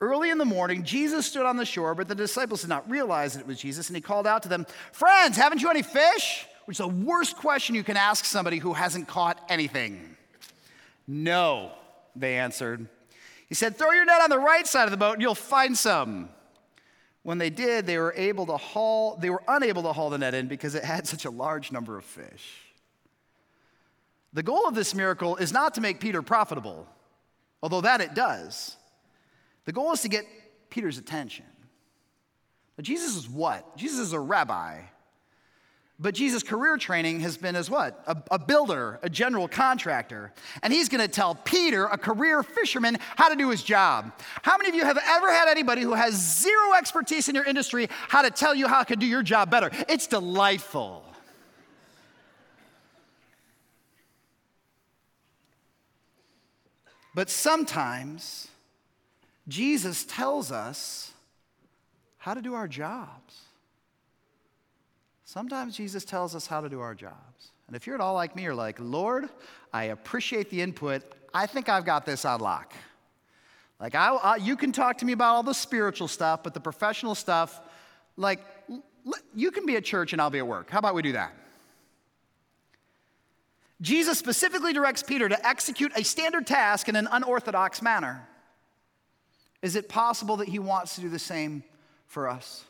Early 0.00 0.30
in 0.30 0.38
the 0.38 0.46
morning, 0.46 0.82
Jesus 0.82 1.26
stood 1.26 1.44
on 1.44 1.58
the 1.58 1.66
shore, 1.66 1.94
but 1.94 2.08
the 2.08 2.14
disciples 2.14 2.62
did 2.62 2.70
not 2.70 2.88
realize 2.88 3.34
that 3.34 3.40
it 3.40 3.46
was 3.46 3.60
Jesus, 3.60 3.88
and 3.88 3.96
he 3.96 4.00
called 4.00 4.26
out 4.26 4.42
to 4.44 4.48
them, 4.48 4.66
Friends, 4.92 5.36
haven't 5.36 5.60
you 5.60 5.68
any 5.68 5.82
fish? 5.82 6.46
Which 6.64 6.76
is 6.76 6.86
the 6.86 6.88
worst 6.88 7.36
question 7.36 7.74
you 7.74 7.84
can 7.84 7.96
ask 7.96 8.24
somebody 8.24 8.58
who 8.58 8.72
hasn't 8.72 9.08
caught 9.08 9.44
anything. 9.48 10.16
No, 11.06 11.72
they 12.16 12.38
answered. 12.38 12.88
He 13.48 13.54
said, 13.54 13.76
Throw 13.76 13.90
your 13.90 14.04
net 14.04 14.22
on 14.22 14.30
the 14.30 14.38
right 14.38 14.66
side 14.66 14.84
of 14.84 14.90
the 14.90 14.96
boat 14.96 15.14
and 15.14 15.22
you'll 15.22 15.34
find 15.34 15.76
some. 15.76 16.30
When 17.22 17.38
they 17.38 17.50
did, 17.50 17.86
they 17.86 17.98
were 17.98 18.14
able 18.16 18.46
to 18.46 18.56
haul, 18.56 19.16
they 19.16 19.28
were 19.28 19.42
unable 19.48 19.82
to 19.82 19.92
haul 19.92 20.08
the 20.08 20.18
net 20.18 20.34
in 20.34 20.46
because 20.48 20.74
it 20.74 20.84
had 20.84 21.06
such 21.06 21.24
a 21.24 21.30
large 21.30 21.72
number 21.72 21.98
of 21.98 22.04
fish. 22.04 22.72
The 24.32 24.42
goal 24.42 24.66
of 24.66 24.74
this 24.74 24.94
miracle 24.94 25.36
is 25.36 25.52
not 25.52 25.74
to 25.74 25.80
make 25.80 25.98
Peter 25.98 26.22
profitable, 26.22 26.86
although 27.62 27.80
that 27.80 28.00
it 28.00 28.14
does. 28.14 28.76
The 29.64 29.72
goal 29.72 29.92
is 29.92 30.02
to 30.02 30.08
get 30.08 30.24
Peter's 30.70 30.98
attention. 30.98 31.44
But 32.76 32.84
Jesus 32.84 33.16
is 33.16 33.28
what? 33.28 33.76
Jesus 33.76 33.98
is 33.98 34.12
a 34.12 34.20
rabbi. 34.20 34.80
But 35.98 36.14
Jesus' 36.14 36.42
career 36.42 36.78
training 36.78 37.20
has 37.20 37.36
been 37.36 37.54
as 37.54 37.68
what? 37.68 38.02
A, 38.06 38.16
a 38.30 38.38
builder, 38.38 38.98
a 39.02 39.10
general 39.10 39.46
contractor. 39.48 40.32
And 40.62 40.72
he's 40.72 40.88
gonna 40.88 41.06
tell 41.06 41.34
Peter, 41.34 41.84
a 41.84 41.98
career 41.98 42.42
fisherman, 42.42 42.96
how 43.16 43.28
to 43.28 43.36
do 43.36 43.50
his 43.50 43.62
job. 43.62 44.12
How 44.42 44.56
many 44.56 44.70
of 44.70 44.74
you 44.74 44.84
have 44.86 44.96
ever 44.96 45.30
had 45.30 45.48
anybody 45.48 45.82
who 45.82 45.92
has 45.92 46.14
zero 46.14 46.72
expertise 46.78 47.28
in 47.28 47.34
your 47.34 47.44
industry 47.44 47.88
how 47.90 48.22
to 48.22 48.30
tell 48.30 48.54
you 48.54 48.66
how 48.66 48.82
to 48.82 48.96
do 48.96 49.04
your 49.04 49.22
job 49.22 49.50
better? 49.50 49.70
It's 49.90 50.06
delightful. 50.06 51.04
But 57.14 57.28
sometimes 57.28 58.48
Jesus 59.50 60.04
tells 60.04 60.52
us 60.52 61.12
how 62.18 62.34
to 62.34 62.40
do 62.40 62.54
our 62.54 62.68
jobs. 62.68 63.42
Sometimes 65.24 65.76
Jesus 65.76 66.04
tells 66.04 66.34
us 66.34 66.46
how 66.46 66.60
to 66.60 66.68
do 66.68 66.80
our 66.80 66.94
jobs. 66.94 67.50
And 67.66 67.74
if 67.74 67.86
you're 67.86 67.96
at 67.96 68.00
all 68.00 68.14
like 68.14 68.36
me, 68.36 68.44
you're 68.44 68.54
like, 68.54 68.76
Lord, 68.78 69.28
I 69.72 69.84
appreciate 69.84 70.50
the 70.50 70.60
input. 70.62 71.02
I 71.34 71.46
think 71.46 71.68
I've 71.68 71.84
got 71.84 72.06
this 72.06 72.24
on 72.24 72.40
lock. 72.40 72.72
Like, 73.80 73.94
I, 73.94 74.10
I, 74.10 74.36
you 74.36 74.56
can 74.56 74.72
talk 74.72 74.98
to 74.98 75.04
me 75.04 75.12
about 75.12 75.34
all 75.34 75.42
the 75.42 75.52
spiritual 75.52 76.08
stuff, 76.08 76.42
but 76.42 76.54
the 76.54 76.60
professional 76.60 77.14
stuff, 77.14 77.60
like, 78.16 78.40
you 79.34 79.50
can 79.50 79.66
be 79.66 79.76
at 79.76 79.84
church 79.84 80.12
and 80.12 80.22
I'll 80.22 80.30
be 80.30 80.38
at 80.38 80.46
work. 80.46 80.70
How 80.70 80.78
about 80.78 80.94
we 80.94 81.02
do 81.02 81.12
that? 81.12 81.34
Jesus 83.80 84.18
specifically 84.18 84.72
directs 84.72 85.02
Peter 85.02 85.28
to 85.28 85.46
execute 85.46 85.90
a 85.96 86.04
standard 86.04 86.46
task 86.46 86.88
in 86.88 86.96
an 86.96 87.08
unorthodox 87.10 87.82
manner. 87.82 88.26
Is 89.62 89.76
it 89.76 89.88
possible 89.88 90.36
that 90.36 90.48
He 90.48 90.58
wants 90.58 90.94
to 90.94 91.00
do 91.00 91.08
the 91.08 91.18
same 91.18 91.62
for 92.06 92.28
us? 92.28 92.64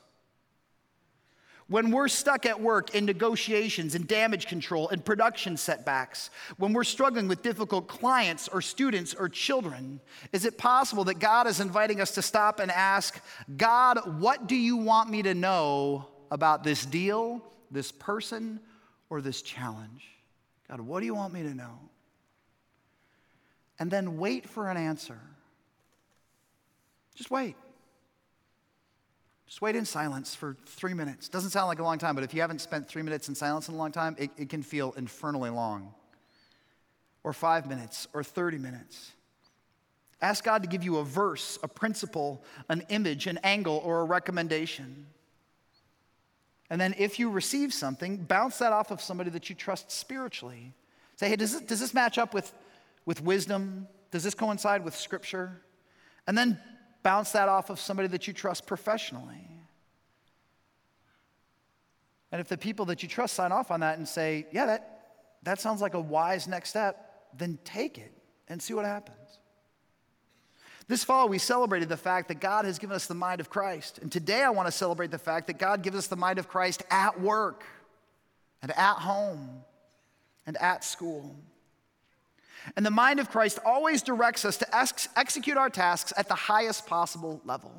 When 1.70 1.92
we're 1.92 2.09
stuck 2.09 2.46
at 2.46 2.61
work 2.61 2.96
in 2.96 3.05
negotiations 3.05 3.94
and 3.94 4.09
damage 4.09 4.48
control 4.48 4.88
and 4.88 5.05
production 5.05 5.57
setbacks, 5.57 6.31
when 6.57 6.72
we're 6.72 6.83
struggling 6.83 7.29
with 7.29 7.42
difficult 7.42 7.87
clients 7.87 8.48
or 8.48 8.61
students 8.61 9.14
or 9.14 9.29
children, 9.29 10.00
is 10.33 10.44
it 10.44 10.59
possible 10.59 11.05
that 11.05 11.20
God 11.20 11.46
is 11.46 11.61
inviting 11.61 12.00
us 12.00 12.11
to 12.16 12.22
stop 12.22 12.59
and 12.59 12.72
ask, 12.72 13.22
God, 13.57 14.20
what 14.20 14.48
do 14.48 14.57
you 14.57 14.79
want 14.79 15.11
me 15.11 15.22
to 15.22 15.33
know 15.33 16.09
about 16.33 16.64
this 16.64 16.85
deal, 16.85 17.40
this 17.70 17.92
person, 17.92 18.59
or 19.09 19.20
this 19.20 19.40
challenge? 19.40 20.09
God, 20.68 20.81
what 20.81 20.98
do 20.98 21.07
you 21.07 21.14
want 21.14 21.33
me 21.33 21.44
to 21.44 21.55
know? 21.55 21.79
And 23.79 23.92
then 23.92 24.18
wait 24.18 24.48
for 24.48 24.68
an 24.68 24.76
answer. 24.76 25.20
Just 27.21 27.31
wait. 27.31 27.55
Just 29.47 29.61
wait 29.61 29.77
in 29.77 29.85
silence 29.85 30.35
for 30.35 30.57
three 30.65 30.95
minutes. 30.95 31.29
Doesn't 31.29 31.51
sound 31.51 31.69
like 31.69 31.79
a 31.79 31.83
long 31.83 31.99
time, 31.99 32.15
but 32.15 32.25
if 32.25 32.33
you 32.33 32.41
haven't 32.41 32.63
spent 32.63 32.89
three 32.89 33.03
minutes 33.03 33.29
in 33.29 33.35
silence 33.35 33.69
in 33.69 33.75
a 33.75 33.77
long 33.77 33.93
time, 33.93 34.17
it, 34.19 34.31
it 34.39 34.49
can 34.49 34.63
feel 34.63 34.95
infernally 34.97 35.51
long. 35.51 35.93
Or 37.23 37.35
five 37.35 37.69
minutes, 37.69 38.09
or 38.15 38.25
30 38.25 38.57
minutes. 38.57 39.13
Ask 40.23 40.45
God 40.45 40.63
to 40.63 40.69
give 40.71 40.83
you 40.83 40.97
a 40.97 41.05
verse, 41.05 41.59
a 41.63 41.69
principle, 41.69 42.43
an 42.71 42.87
image, 42.89 43.27
an 43.27 43.39
angle, 43.45 43.83
or 43.85 44.01
a 44.01 44.05
recommendation. 44.05 45.05
And 46.71 46.81
then 46.81 46.95
if 46.97 47.19
you 47.19 47.29
receive 47.29 47.75
something, 47.75 48.17
bounce 48.17 48.57
that 48.61 48.73
off 48.73 48.91
of 48.91 49.03
somebody 49.03 49.29
that 49.29 49.51
you 49.51 49.55
trust 49.55 49.93
spiritually. 49.93 50.73
Say, 51.17 51.29
hey, 51.29 51.37
does 51.37 51.53
this, 51.53 51.61
does 51.61 51.81
this 51.81 51.93
match 51.93 52.17
up 52.17 52.33
with, 52.33 52.51
with 53.05 53.23
wisdom? 53.23 53.89
Does 54.11 54.25
this 54.25 54.35
coincide 54.35 54.87
with 54.87 54.97
scripture? 54.97 55.61
And 56.27 56.39
then 56.39 56.59
bounce 57.03 57.33
that 57.33 57.49
off 57.49 57.71
of 57.71 57.81
somebody 57.81 58.09
that 58.09 58.27
you 58.27 58.33
trust 58.33 58.67
professionally. 58.67 59.47
And 62.33 62.41
if 62.41 62.49
the 62.49 62.59
people 62.59 62.87
that 62.87 63.03
you 63.03 63.09
trust 63.09 63.35
sign 63.35 63.53
off 63.53 63.71
on 63.71 63.81
that 63.81 63.99
and 63.99 64.07
say, 64.07 64.47
yeah, 64.53 64.67
that, 64.67 65.01
that 65.43 65.61
sounds 65.61 65.81
like 65.81 65.95
a 65.95 66.01
wise 66.01 66.47
next 66.47 66.71
step, 66.71 67.29
then 67.37 67.59
take 67.65 67.99
it 67.99 68.13
and 68.49 68.63
see 68.63 68.75
what 68.75 68.85
happens. 68.85 69.17
This 70.87 71.05
fall, 71.05 71.29
we 71.29 71.39
celebrated 71.39 71.89
the 71.89 71.97
fact 71.97 72.29
that 72.29 72.41
God 72.41 72.65
has 72.65 72.79
given 72.79 72.97
us 72.97 73.07
the 73.07 73.15
mind 73.15 73.41
of 73.41 73.49
Christ. 73.49 73.99
And 73.99 74.11
today, 74.11 74.43
I 74.43 74.51
want 74.51 74.67
to 74.67 74.73
celebrate 74.73 75.13
the 75.13 75.19
fact 75.19 75.47
that 75.47 75.59
God 75.59 75.83
gives 75.83 75.97
us 75.97 76.09
the 76.09 76.17
mind 76.17 76.41
of 76.41 76.49
Christ 76.49 76.83
at 76.91 77.21
work 77.21 77.65
and 78.61 78.73
at 78.73 78.97
home 78.97 79.63
and 80.47 80.57
at 80.57 80.83
school. 80.83 81.37
And 82.77 82.85
the 82.85 82.90
mind 82.90 83.20
of 83.20 83.31
Christ 83.31 83.59
always 83.64 84.03
directs 84.03 84.44
us 84.44 84.57
to 84.59 84.77
ex- 84.77 85.09
execute 85.16 85.57
our 85.57 85.70
tasks 85.70 86.12
at 86.16 86.29
the 86.29 86.35
highest 86.35 86.87
possible 86.87 87.40
level. 87.44 87.73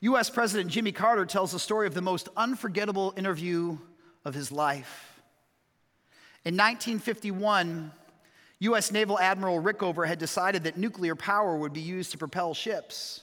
US 0.00 0.28
President 0.28 0.70
Jimmy 0.70 0.92
Carter 0.92 1.24
tells 1.24 1.52
the 1.52 1.58
story 1.58 1.86
of 1.86 1.94
the 1.94 2.02
most 2.02 2.28
unforgettable 2.36 3.14
interview 3.16 3.78
of 4.24 4.34
his 4.34 4.52
life. 4.52 5.20
In 6.44 6.54
1951, 6.54 7.90
US 8.60 8.92
Naval 8.92 9.18
Admiral 9.18 9.60
Rickover 9.60 10.06
had 10.06 10.18
decided 10.18 10.64
that 10.64 10.76
nuclear 10.76 11.14
power 11.14 11.56
would 11.56 11.72
be 11.72 11.80
used 11.80 12.12
to 12.12 12.18
propel 12.18 12.54
ships. 12.54 13.22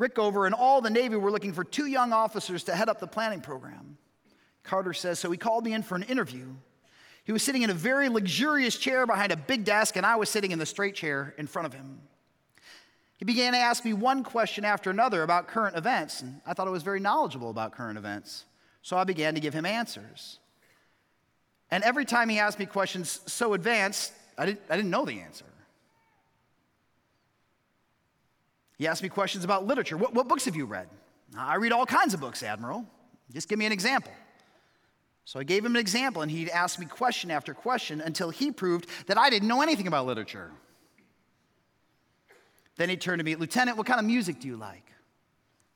Rickover 0.00 0.46
and 0.46 0.54
all 0.54 0.80
the 0.80 0.90
Navy 0.90 1.16
were 1.16 1.30
looking 1.30 1.52
for 1.52 1.64
two 1.64 1.86
young 1.86 2.12
officers 2.12 2.64
to 2.64 2.74
head 2.74 2.88
up 2.88 3.00
the 3.00 3.06
planning 3.06 3.40
program. 3.40 3.98
Carter 4.66 4.92
says, 4.92 5.18
So 5.18 5.30
he 5.30 5.38
called 5.38 5.64
me 5.64 5.72
in 5.72 5.82
for 5.82 5.94
an 5.94 6.02
interview. 6.02 6.46
He 7.24 7.32
was 7.32 7.42
sitting 7.42 7.62
in 7.62 7.70
a 7.70 7.74
very 7.74 8.08
luxurious 8.08 8.76
chair 8.76 9.06
behind 9.06 9.32
a 9.32 9.36
big 9.36 9.64
desk, 9.64 9.96
and 9.96 10.06
I 10.06 10.16
was 10.16 10.28
sitting 10.28 10.52
in 10.52 10.58
the 10.58 10.66
straight 10.66 10.94
chair 10.94 11.34
in 11.38 11.46
front 11.46 11.66
of 11.66 11.74
him. 11.74 12.00
He 13.18 13.24
began 13.24 13.52
to 13.52 13.58
ask 13.58 13.84
me 13.84 13.94
one 13.94 14.22
question 14.22 14.64
after 14.64 14.90
another 14.90 15.22
about 15.22 15.48
current 15.48 15.76
events, 15.76 16.20
and 16.20 16.40
I 16.46 16.52
thought 16.52 16.68
I 16.68 16.70
was 16.70 16.82
very 16.82 17.00
knowledgeable 17.00 17.50
about 17.50 17.72
current 17.72 17.98
events. 17.98 18.44
So 18.82 18.96
I 18.96 19.04
began 19.04 19.34
to 19.34 19.40
give 19.40 19.54
him 19.54 19.66
answers. 19.66 20.38
And 21.70 21.82
every 21.82 22.04
time 22.04 22.28
he 22.28 22.38
asked 22.38 22.58
me 22.58 22.66
questions 22.66 23.20
so 23.26 23.54
advanced, 23.54 24.12
I 24.38 24.46
didn't, 24.46 24.60
I 24.70 24.76
didn't 24.76 24.90
know 24.90 25.04
the 25.04 25.18
answer. 25.20 25.46
He 28.78 28.86
asked 28.86 29.02
me 29.02 29.08
questions 29.08 29.42
about 29.42 29.66
literature. 29.66 29.96
What, 29.96 30.14
what 30.14 30.28
books 30.28 30.44
have 30.44 30.54
you 30.54 30.66
read? 30.66 30.88
I 31.36 31.56
read 31.56 31.72
all 31.72 31.86
kinds 31.86 32.14
of 32.14 32.20
books, 32.20 32.42
Admiral. 32.42 32.86
Just 33.32 33.48
give 33.48 33.58
me 33.58 33.66
an 33.66 33.72
example. 33.72 34.12
So 35.26 35.40
I 35.40 35.42
gave 35.42 35.64
him 35.64 35.74
an 35.74 35.80
example, 35.80 36.22
and 36.22 36.30
he'd 36.30 36.48
ask 36.48 36.78
me 36.78 36.86
question 36.86 37.32
after 37.32 37.52
question 37.52 38.00
until 38.00 38.30
he 38.30 38.52
proved 38.52 38.88
that 39.08 39.18
I 39.18 39.28
didn't 39.28 39.48
know 39.48 39.60
anything 39.60 39.88
about 39.88 40.06
literature. 40.06 40.52
Then 42.76 42.88
he 42.88 42.96
turned 42.96 43.18
to 43.18 43.24
me, 43.24 43.34
Lieutenant, 43.34 43.76
what 43.76 43.88
kind 43.88 43.98
of 43.98 44.06
music 44.06 44.38
do 44.38 44.46
you 44.46 44.56
like? 44.56 44.84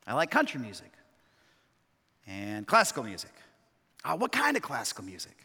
I 0.06 0.14
like 0.14 0.30
country 0.30 0.60
music 0.60 0.92
and 2.28 2.64
classical 2.64 3.02
music. 3.02 3.32
Oh, 4.04 4.14
what 4.14 4.30
kind 4.30 4.56
of 4.56 4.62
classical 4.62 5.04
music? 5.04 5.36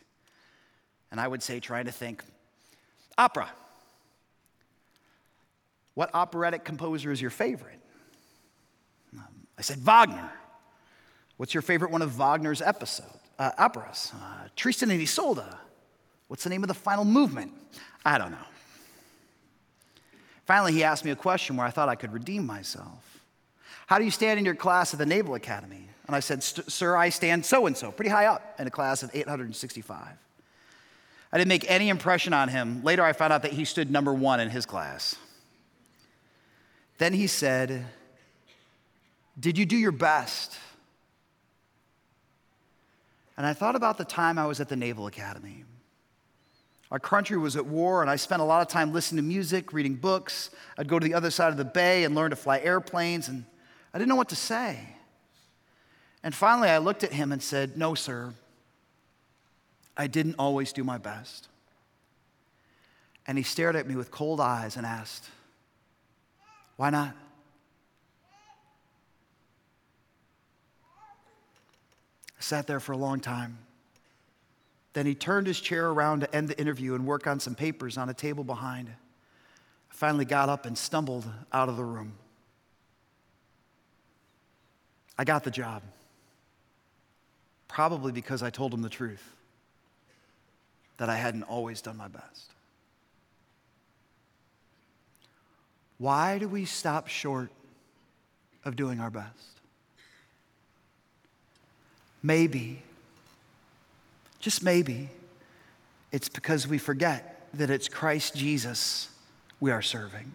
And 1.10 1.20
I 1.20 1.28
would 1.28 1.42
say, 1.42 1.60
trying 1.60 1.86
to 1.86 1.92
think, 1.92 2.24
opera. 3.18 3.50
What 5.96 6.12
operatic 6.14 6.64
composer 6.64 7.12
is 7.12 7.20
your 7.20 7.32
favorite? 7.32 7.80
Um, 9.14 9.48
I 9.58 9.64
said, 9.64 9.80
Wagner. 9.80 10.30
What's 11.38 11.56
your 11.56 11.64
favorite 11.64 11.90
one 11.90 12.04
of 12.04 12.20
Wagner's 12.20 12.62
episodes? 12.62 13.25
Uh, 13.40 13.52
operas. 13.58 14.12
Uh, 14.16 14.48
Tristan 14.56 14.92
and 14.92 15.02
Isolde. 15.02 15.46
What's 16.28 16.44
the 16.44 16.50
name 16.50 16.64
of 16.64 16.68
the 16.68 16.74
final 16.74 17.06
movement? 17.06 17.52
I 18.06 18.18
don't 18.18 18.32
know. 18.32 18.38
Finally, 20.46 20.74
he 20.74 20.84
asked 20.84 21.04
me 21.04 21.12
a 21.12 21.16
question 21.16 21.58
where 21.58 21.66
I 21.66 21.72
thought 21.72 21.90
I 21.90 21.96
could 21.96 22.14
redeem 22.14 22.46
myself. 22.46 23.20
How 23.88 23.98
do 23.98 24.06
you 24.06 24.12
stand 24.12 24.40
in 24.40 24.46
your 24.46 24.56
class 24.56 24.94
at 24.94 25.00
the 25.00 25.06
Naval 25.06 25.36
Academy? 25.36 25.88
And 26.08 26.16
I 26.16 26.20
said, 26.20 26.44
Sir, 26.44 26.96
I 26.96 27.10
stand 27.10 27.46
so 27.46 27.66
and 27.66 27.76
so, 27.76 27.92
pretty 27.92 28.12
high 28.12 28.28
up 28.28 28.56
in 28.60 28.68
a 28.68 28.72
class 28.72 29.02
of 29.02 29.10
865. 29.14 30.08
I 31.32 31.38
didn't 31.38 31.50
make 31.50 31.70
any 31.70 31.90
impression 31.90 32.32
on 32.34 32.50
him. 32.50 32.84
Later, 32.84 33.04
I 33.04 33.14
found 33.14 33.34
out 33.34 33.42
that 33.42 33.54
he 33.54 33.66
stood 33.66 33.92
number 33.92 34.14
one 34.14 34.40
in 34.40 34.50
his 34.50 34.66
class. 34.66 35.16
Then 36.98 37.14
he 37.14 37.28
said, 37.28 37.86
Did 39.40 39.58
you 39.58 39.66
do 39.66 39.76
your 39.76 39.92
best? 39.92 40.58
And 43.38 43.46
I 43.46 43.54
thought 43.54 43.76
about 43.76 43.98
the 43.98 44.06
time 44.06 44.38
I 44.38 44.46
was 44.46 44.60
at 44.60 44.70
the 44.70 44.76
Naval 44.76 45.08
Academy. 45.08 45.66
Our 46.92 47.00
country 47.00 47.38
was 47.38 47.56
at 47.56 47.66
war, 47.66 48.02
and 48.02 48.10
I 48.10 48.16
spent 48.16 48.42
a 48.42 48.46
lot 48.46 48.62
of 48.62 48.68
time 48.68 48.94
listening 48.94 49.24
to 49.24 49.28
music, 49.28 49.74
reading 49.74 49.96
books. 49.96 50.52
I'd 50.78 50.88
go 50.88 51.00
to 51.00 51.06
the 51.06 51.14
other 51.14 51.32
side 51.32 51.50
of 51.50 51.58
the 51.58 51.66
bay 51.66 52.04
and 52.04 52.16
learn 52.16 52.30
to 52.30 52.36
fly 52.36 52.60
airplanes, 52.60 53.28
and 53.28 53.44
I 53.94 53.98
didn't 53.98 54.10
know 54.10 54.16
what 54.16 54.30
to 54.30 54.36
say. 54.36 54.80
And 56.24 56.34
finally, 56.34 56.70
I 56.70 56.78
looked 56.78 57.04
at 57.04 57.12
him 57.12 57.32
and 57.32 57.42
said, 57.42 57.78
No, 57.78 57.96
sir, 57.96 58.34
I 59.98 60.08
didn't 60.08 60.36
always 60.38 60.74
do 60.74 60.84
my 60.84 60.98
best. 60.98 61.48
And 63.28 63.38
he 63.38 63.44
stared 63.44 63.76
at 63.76 63.88
me 63.88 63.96
with 63.96 64.12
cold 64.12 64.40
eyes 64.40 64.78
and 64.78 64.86
asked, 64.86 65.30
Why 66.78 66.92
not? 66.92 67.16
Sat 72.46 72.68
there 72.68 72.80
for 72.80 72.92
a 72.92 72.98
long 72.98 73.20
time. 73.20 73.58
Then 74.94 75.08
he 75.08 75.16
turned 75.16 75.48
his 75.48 75.60
chair 75.60 75.90
around 75.90 76.22
to 76.22 76.34
end 76.34 76.48
the 76.48 76.58
interview 76.60 76.94
and 76.94 77.06
work 77.06 77.26
on 77.26 77.40
some 77.40 77.56
papers 77.56 77.98
on 77.98 78.08
a 78.08 78.14
table 78.14 78.44
behind. 78.44 78.88
I 78.88 79.94
finally 79.94 80.26
got 80.26 80.48
up 80.48 80.66
and 80.66 80.78
stumbled 80.78 81.26
out 81.52 81.70
of 81.70 81.76
the 81.76 81.84
room. 81.84 82.14
I 85.18 85.24
got 85.24 85.44
the 85.44 85.52
job. 85.52 85.82
Probably 87.68 88.12
because 88.12 88.44
I 88.44 88.52
told 88.52 88.74
him 88.74 88.84
the 88.84 88.90
truth 88.90 89.24
that 90.98 91.10
I 91.10 91.16
hadn't 91.16 91.44
always 91.44 91.82
done 91.82 91.98
my 91.98 92.08
best. 92.08 92.52
Why 95.98 96.38
do 96.38 96.48
we 96.48 96.66
stop 96.66 97.08
short 97.08 97.50
of 98.64 98.76
doing 98.76 99.00
our 99.00 99.10
best? 99.10 99.55
Maybe, 102.26 102.82
just 104.40 104.64
maybe, 104.64 105.12
it's 106.12 106.28
because 106.28 106.68
we 106.68 106.80
forget 106.80 107.48
that 107.54 107.70
it's 107.70 107.88
Christ 107.88 108.36
Jesus 108.36 109.10
we 109.60 109.70
are 109.70 109.84
serving. 109.84 110.32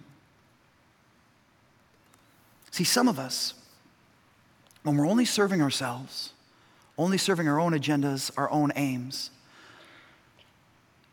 See, 2.70 2.84
some 2.84 3.08
of 3.08 3.18
us, 3.18 3.54
when 4.84 4.96
we're 4.96 5.08
only 5.08 5.24
serving 5.24 5.60
ourselves, 5.60 6.32
only 6.96 7.18
serving 7.18 7.48
our 7.48 7.58
own 7.58 7.72
agendas, 7.72 8.30
our 8.36 8.48
own 8.52 8.70
aims, 8.76 9.32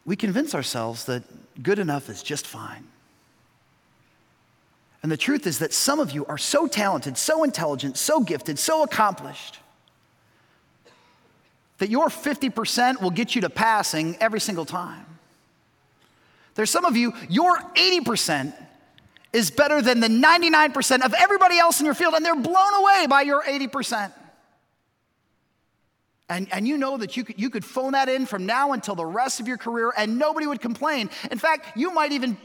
we 0.05 0.15
convince 0.15 0.53
ourselves 0.53 1.05
that 1.05 1.23
good 1.63 1.79
enough 1.79 2.07
is 2.07 2.21
just 2.21 2.45
fine. 2.45 2.83
And 5.01 5.11
the 5.11 5.17
truth 5.17 5.47
is 5.47 5.57
that 5.57 5.73
some 5.73 5.99
of 5.99 6.11
you 6.11 6.23
are 6.27 6.37
so 6.37 6.67
talented, 6.67 7.17
so 7.17 7.43
intelligent, 7.43 7.97
so 7.97 8.19
gifted, 8.19 8.59
so 8.59 8.83
accomplished 8.83 9.57
that 11.77 11.89
your 11.89 12.07
50% 12.07 13.01
will 13.01 13.11
get 13.11 13.35
you 13.35 13.41
to 13.41 13.49
passing 13.49 14.17
every 14.19 14.39
single 14.39 14.65
time. 14.65 15.05
There's 16.55 16.71
some 16.71 16.85
of 16.85 16.97
you, 16.97 17.13
your 17.29 17.57
80% 17.75 18.53
is 19.31 19.51
better 19.51 19.81
than 19.81 19.99
the 19.99 20.07
99% 20.07 21.05
of 21.05 21.13
everybody 21.13 21.59
else 21.59 21.79
in 21.79 21.85
your 21.85 21.93
field, 21.93 22.15
and 22.15 22.25
they're 22.25 22.35
blown 22.35 22.73
away 22.79 23.05
by 23.07 23.21
your 23.21 23.43
80%. 23.43 24.11
And, 26.29 26.47
and 26.51 26.67
you 26.67 26.77
know 26.77 26.97
that 26.97 27.15
you 27.15 27.23
could, 27.23 27.39
you 27.39 27.49
could 27.49 27.63
phone 27.63 27.93
that 27.93 28.09
in 28.09 28.25
from 28.25 28.45
now 28.45 28.73
until 28.73 28.95
the 28.95 29.05
rest 29.05 29.39
of 29.39 29.47
your 29.47 29.57
career, 29.57 29.93
and 29.95 30.17
nobody 30.17 30.47
would 30.47 30.61
complain. 30.61 31.09
In 31.31 31.37
fact, 31.37 31.77
you 31.77 31.91
might 31.91 32.11
even 32.11 32.37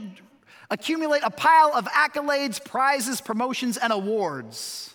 accumulate 0.70 1.22
a 1.24 1.30
pile 1.30 1.72
of 1.74 1.86
accolades, 1.86 2.62
prizes, 2.62 3.20
promotions, 3.20 3.76
and 3.76 3.92
awards. 3.92 4.94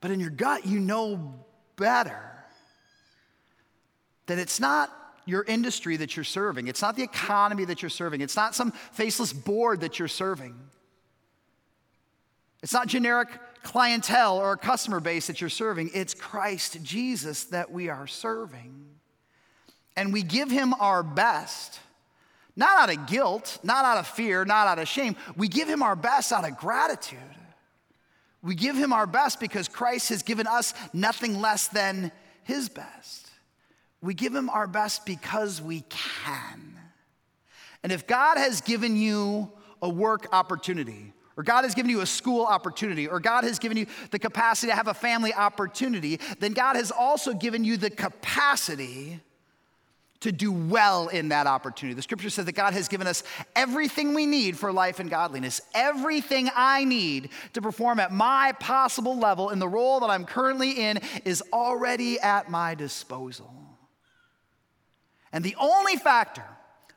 But 0.00 0.10
in 0.10 0.20
your 0.20 0.30
gut, 0.30 0.66
you 0.66 0.80
know 0.80 1.34
better 1.76 2.30
that 4.26 4.38
it's 4.38 4.60
not 4.60 4.90
your 5.26 5.44
industry 5.44 5.96
that 5.96 6.16
you're 6.16 6.24
serving. 6.24 6.68
It's 6.68 6.82
not 6.82 6.96
the 6.96 7.02
economy 7.02 7.64
that 7.66 7.82
you're 7.82 7.90
serving. 7.90 8.20
It's 8.20 8.36
not 8.36 8.54
some 8.54 8.72
faceless 8.92 9.32
board 9.32 9.80
that 9.80 9.98
you're 9.98 10.08
serving. 10.08 10.54
It's 12.62 12.72
not 12.72 12.86
generic 12.88 13.28
clientele 13.62 14.38
or 14.38 14.52
a 14.52 14.56
customer 14.56 15.00
base 15.00 15.26
that 15.26 15.40
you're 15.40 15.50
serving. 15.50 15.90
It's 15.94 16.14
Christ 16.14 16.82
Jesus 16.82 17.44
that 17.44 17.70
we 17.70 17.88
are 17.88 18.06
serving. 18.06 18.86
And 19.96 20.12
we 20.12 20.22
give 20.22 20.50
him 20.50 20.74
our 20.74 21.02
best, 21.02 21.78
not 22.56 22.78
out 22.78 22.96
of 22.96 23.06
guilt, 23.06 23.58
not 23.62 23.84
out 23.84 23.98
of 23.98 24.06
fear, 24.06 24.44
not 24.44 24.66
out 24.66 24.78
of 24.78 24.88
shame. 24.88 25.16
We 25.36 25.48
give 25.48 25.68
him 25.68 25.82
our 25.82 25.96
best 25.96 26.32
out 26.32 26.48
of 26.48 26.56
gratitude. 26.56 27.18
We 28.42 28.54
give 28.54 28.76
him 28.76 28.92
our 28.92 29.06
best 29.06 29.40
because 29.40 29.68
Christ 29.68 30.08
has 30.08 30.22
given 30.22 30.46
us 30.46 30.72
nothing 30.92 31.40
less 31.40 31.68
than 31.68 32.10
his 32.42 32.68
best. 32.68 33.28
We 34.02 34.14
give 34.14 34.34
him 34.34 34.48
our 34.48 34.66
best 34.66 35.04
because 35.04 35.60
we 35.60 35.84
can. 35.90 36.78
And 37.82 37.92
if 37.92 38.06
God 38.06 38.38
has 38.38 38.60
given 38.60 38.96
you 38.96 39.50
a 39.82 39.88
work 39.88 40.28
opportunity, 40.32 41.12
or 41.36 41.42
God 41.42 41.64
has 41.64 41.74
given 41.74 41.90
you 41.90 42.00
a 42.00 42.06
school 42.06 42.44
opportunity, 42.44 43.08
or 43.08 43.20
God 43.20 43.44
has 43.44 43.58
given 43.58 43.76
you 43.76 43.86
the 44.10 44.18
capacity 44.18 44.70
to 44.70 44.76
have 44.76 44.88
a 44.88 44.94
family 44.94 45.32
opportunity, 45.32 46.18
then 46.38 46.52
God 46.52 46.76
has 46.76 46.90
also 46.90 47.32
given 47.34 47.64
you 47.64 47.76
the 47.76 47.90
capacity 47.90 49.20
to 50.20 50.30
do 50.30 50.52
well 50.52 51.08
in 51.08 51.30
that 51.30 51.46
opportunity. 51.46 51.94
The 51.94 52.02
scripture 52.02 52.30
says 52.30 52.44
that 52.44 52.52
God 52.52 52.74
has 52.74 52.88
given 52.88 53.06
us 53.06 53.22
everything 53.56 54.14
we 54.14 54.26
need 54.26 54.58
for 54.58 54.72
life 54.72 55.00
and 55.00 55.08
godliness. 55.08 55.60
Everything 55.74 56.50
I 56.54 56.84
need 56.84 57.30
to 57.54 57.62
perform 57.62 58.00
at 58.00 58.12
my 58.12 58.52
possible 58.60 59.18
level 59.18 59.50
in 59.50 59.58
the 59.58 59.68
role 59.68 60.00
that 60.00 60.10
I'm 60.10 60.26
currently 60.26 60.72
in 60.72 61.00
is 61.24 61.42
already 61.52 62.20
at 62.20 62.50
my 62.50 62.74
disposal. 62.74 63.50
And 65.32 65.44
the 65.44 65.56
only 65.58 65.96
factor, 65.96 66.44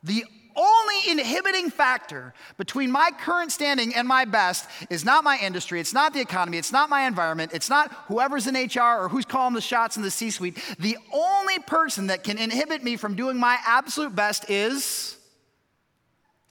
the 0.03 0.25
only 0.55 1.11
inhibiting 1.11 1.69
factor 1.69 2.33
between 2.57 2.91
my 2.91 3.11
current 3.19 3.51
standing 3.51 3.93
and 3.95 4.07
my 4.07 4.25
best 4.25 4.69
is 4.89 5.05
not 5.05 5.23
my 5.23 5.37
industry, 5.41 5.79
it's 5.79 5.93
not 5.93 6.13
the 6.13 6.21
economy, 6.21 6.57
it's 6.57 6.71
not 6.71 6.89
my 6.89 7.07
environment, 7.07 7.51
it's 7.53 7.69
not 7.69 7.91
whoever's 8.07 8.47
in 8.47 8.55
HR 8.55 9.03
or 9.03 9.09
who's 9.09 9.25
calling 9.25 9.53
the 9.53 9.61
shots 9.61 9.97
in 9.97 10.03
the 10.03 10.11
C 10.11 10.31
suite. 10.31 10.57
The 10.79 10.97
only 11.13 11.59
person 11.59 12.07
that 12.07 12.23
can 12.23 12.37
inhibit 12.37 12.83
me 12.83 12.97
from 12.97 13.15
doing 13.15 13.37
my 13.37 13.57
absolute 13.65 14.15
best 14.15 14.49
is 14.49 15.17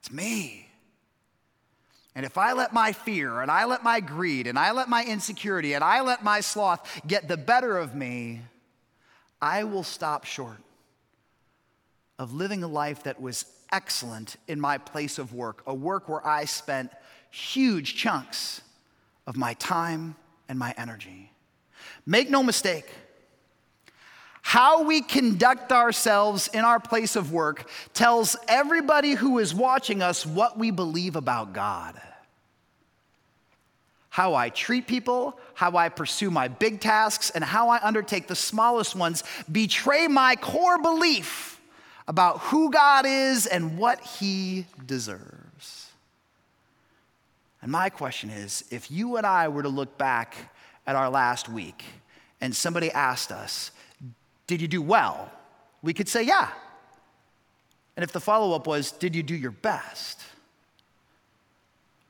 it's 0.01 0.13
me. 0.13 0.69
And 2.15 2.27
if 2.27 2.37
I 2.37 2.53
let 2.53 2.73
my 2.73 2.93
fear 2.93 3.41
and 3.41 3.51
I 3.51 3.65
let 3.65 3.83
my 3.83 4.01
greed 4.01 4.47
and 4.47 4.59
I 4.59 4.73
let 4.73 4.89
my 4.89 5.05
insecurity 5.05 5.73
and 5.75 5.83
I 5.83 6.03
let 6.03 6.23
my 6.23 6.41
sloth 6.41 7.03
get 7.07 7.27
the 7.27 7.37
better 7.39 7.79
of 7.79 7.95
me, 7.95 8.43
I 9.41 9.65
will 9.65 9.83
stop 9.83 10.25
short 10.25 10.59
of 12.19 12.33
living 12.33 12.63
a 12.63 12.69
life 12.69 13.05
that 13.05 13.21
was 13.21 13.45
excellent 13.73 14.37
in 14.47 14.61
my 14.61 14.79
place 14.79 15.19
of 15.19 15.33
work, 15.33 15.63
a 15.67 15.75
work 15.75 16.09
where 16.09 16.25
I 16.25 16.45
spent 16.45 16.93
huge 17.31 17.97
chunks 17.97 18.61
of 19.27 19.37
my 19.37 19.55
time 19.55 20.15
and 20.49 20.59
my 20.59 20.75
energy. 20.77 21.33
Make 22.07 22.31
no 22.31 22.43
mistake, 22.43 22.87
how 24.43 24.83
we 24.83 25.01
conduct 25.01 25.73
ourselves 25.73 26.49
in 26.49 26.61
our 26.65 26.81
place 26.81 27.17
of 27.17 27.33
work 27.33 27.71
tells 27.95 28.37
everybody 28.49 29.13
who 29.13 29.39
is 29.39 29.55
watching 29.55 30.03
us 30.03 30.27
what 30.27 30.59
we 30.59 30.71
believe 30.71 31.17
about 31.17 31.53
God. 31.55 31.99
How 34.11 34.35
I 34.35 34.51
treat 34.51 34.87
people, 34.87 35.39
how 35.55 35.77
I 35.77 35.89
pursue 35.89 36.31
my 36.31 36.49
big 36.49 36.81
tasks, 36.81 37.31
and 37.31 37.43
how 37.43 37.71
I 37.71 37.81
undertake 37.83 38.27
the 38.27 38.37
smallest 38.37 38.95
ones 38.95 39.25
betray 39.51 40.07
my 40.07 40.37
core 40.37 40.83
belief 40.83 41.61
about 42.09 42.41
who 42.41 42.71
God 42.71 43.05
is 43.07 43.47
and 43.47 43.79
what 43.79 44.01
he 44.01 44.67
deserves. 44.85 45.91
And 47.61 47.71
my 47.71 47.89
question 47.89 48.31
is 48.31 48.65
if 48.71 48.91
you 48.91 49.17
and 49.17 49.27
I 49.27 49.49
were 49.49 49.63
to 49.63 49.69
look 49.69 49.97
back 49.97 50.37
at 50.87 50.97
our 50.97 51.09
last 51.09 51.49
week 51.49 51.85
and 52.41 52.55
somebody 52.55 52.91
asked 52.91 53.31
us, 53.31 53.71
Did 54.47 54.61
you 54.61 54.69
do 54.69 54.83
well? 54.83 55.31
We 55.83 55.95
could 55.95 56.09
say, 56.09 56.23
Yeah. 56.23 56.51
And 57.97 58.03
if 58.03 58.13
the 58.13 58.21
follow 58.21 58.55
up 58.57 58.67
was, 58.67 58.91
Did 58.91 59.15
you 59.15 59.23
do 59.23 59.35
your 59.35 59.53
best? 59.53 60.21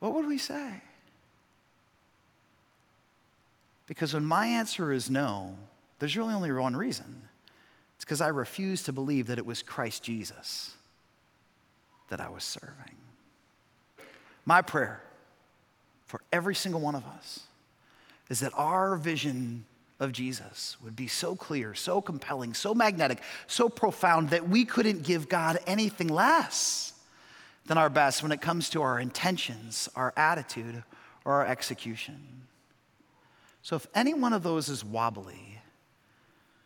What 0.00 0.14
would 0.14 0.26
we 0.26 0.38
say? 0.38 0.82
Because 3.86 4.14
when 4.14 4.24
my 4.24 4.46
answer 4.46 4.90
is 4.90 5.10
no, 5.10 5.54
there's 5.98 6.16
really 6.16 6.32
only 6.32 6.50
one 6.50 6.74
reason. 6.74 7.28
It's 8.02 8.04
because 8.04 8.20
I 8.20 8.28
refused 8.30 8.86
to 8.86 8.92
believe 8.92 9.28
that 9.28 9.38
it 9.38 9.46
was 9.46 9.62
Christ 9.62 10.02
Jesus 10.02 10.74
that 12.08 12.20
I 12.20 12.30
was 12.30 12.42
serving. 12.42 12.96
My 14.44 14.60
prayer 14.60 15.00
for 16.06 16.20
every 16.32 16.56
single 16.56 16.80
one 16.80 16.96
of 16.96 17.04
us 17.06 17.44
is 18.28 18.40
that 18.40 18.50
our 18.56 18.96
vision 18.96 19.66
of 20.00 20.10
Jesus 20.10 20.76
would 20.82 20.96
be 20.96 21.06
so 21.06 21.36
clear, 21.36 21.74
so 21.74 22.00
compelling, 22.00 22.54
so 22.54 22.74
magnetic, 22.74 23.20
so 23.46 23.68
profound 23.68 24.30
that 24.30 24.48
we 24.48 24.64
couldn't 24.64 25.04
give 25.04 25.28
God 25.28 25.60
anything 25.64 26.08
less 26.08 26.94
than 27.66 27.78
our 27.78 27.88
best 27.88 28.20
when 28.20 28.32
it 28.32 28.40
comes 28.40 28.68
to 28.70 28.82
our 28.82 28.98
intentions, 28.98 29.88
our 29.94 30.12
attitude, 30.16 30.82
or 31.24 31.34
our 31.34 31.46
execution. 31.46 32.18
So 33.62 33.76
if 33.76 33.86
any 33.94 34.12
one 34.12 34.32
of 34.32 34.42
those 34.42 34.68
is 34.68 34.84
wobbly, 34.84 35.51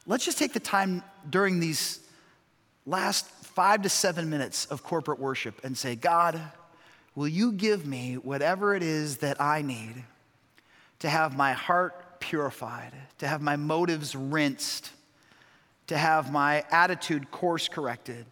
let's 0.07 0.25
just 0.25 0.39
take 0.39 0.53
the 0.53 0.61
time 0.61 1.03
during 1.29 1.61
these 1.61 2.01
last 2.87 3.29
five 3.29 3.83
to 3.83 3.89
seven 3.89 4.31
minutes 4.31 4.67
of 4.67 4.83
corporate 4.83 5.19
worship 5.19 5.65
and 5.65 5.77
say, 5.77 5.97
God, 5.97 6.41
will 7.15 7.29
you 7.29 7.53
give 7.53 7.87
me 7.87 8.15
whatever 8.15 8.75
it 8.75 8.83
is 8.83 9.19
that 9.19 9.41
I 9.41 9.63
need 9.63 10.05
to 11.01 11.09
have 11.09 11.37
my 11.37 11.53
heart 11.53 12.21
purified, 12.21 12.93
to 13.19 13.27
have 13.27 13.43
my 13.43 13.57
motives 13.57 14.15
rinsed, 14.15 14.91
to 15.89 15.97
have 15.97 16.33
my 16.33 16.65
attitude 16.71 17.31
course 17.31 17.69
corrected, 17.69 18.27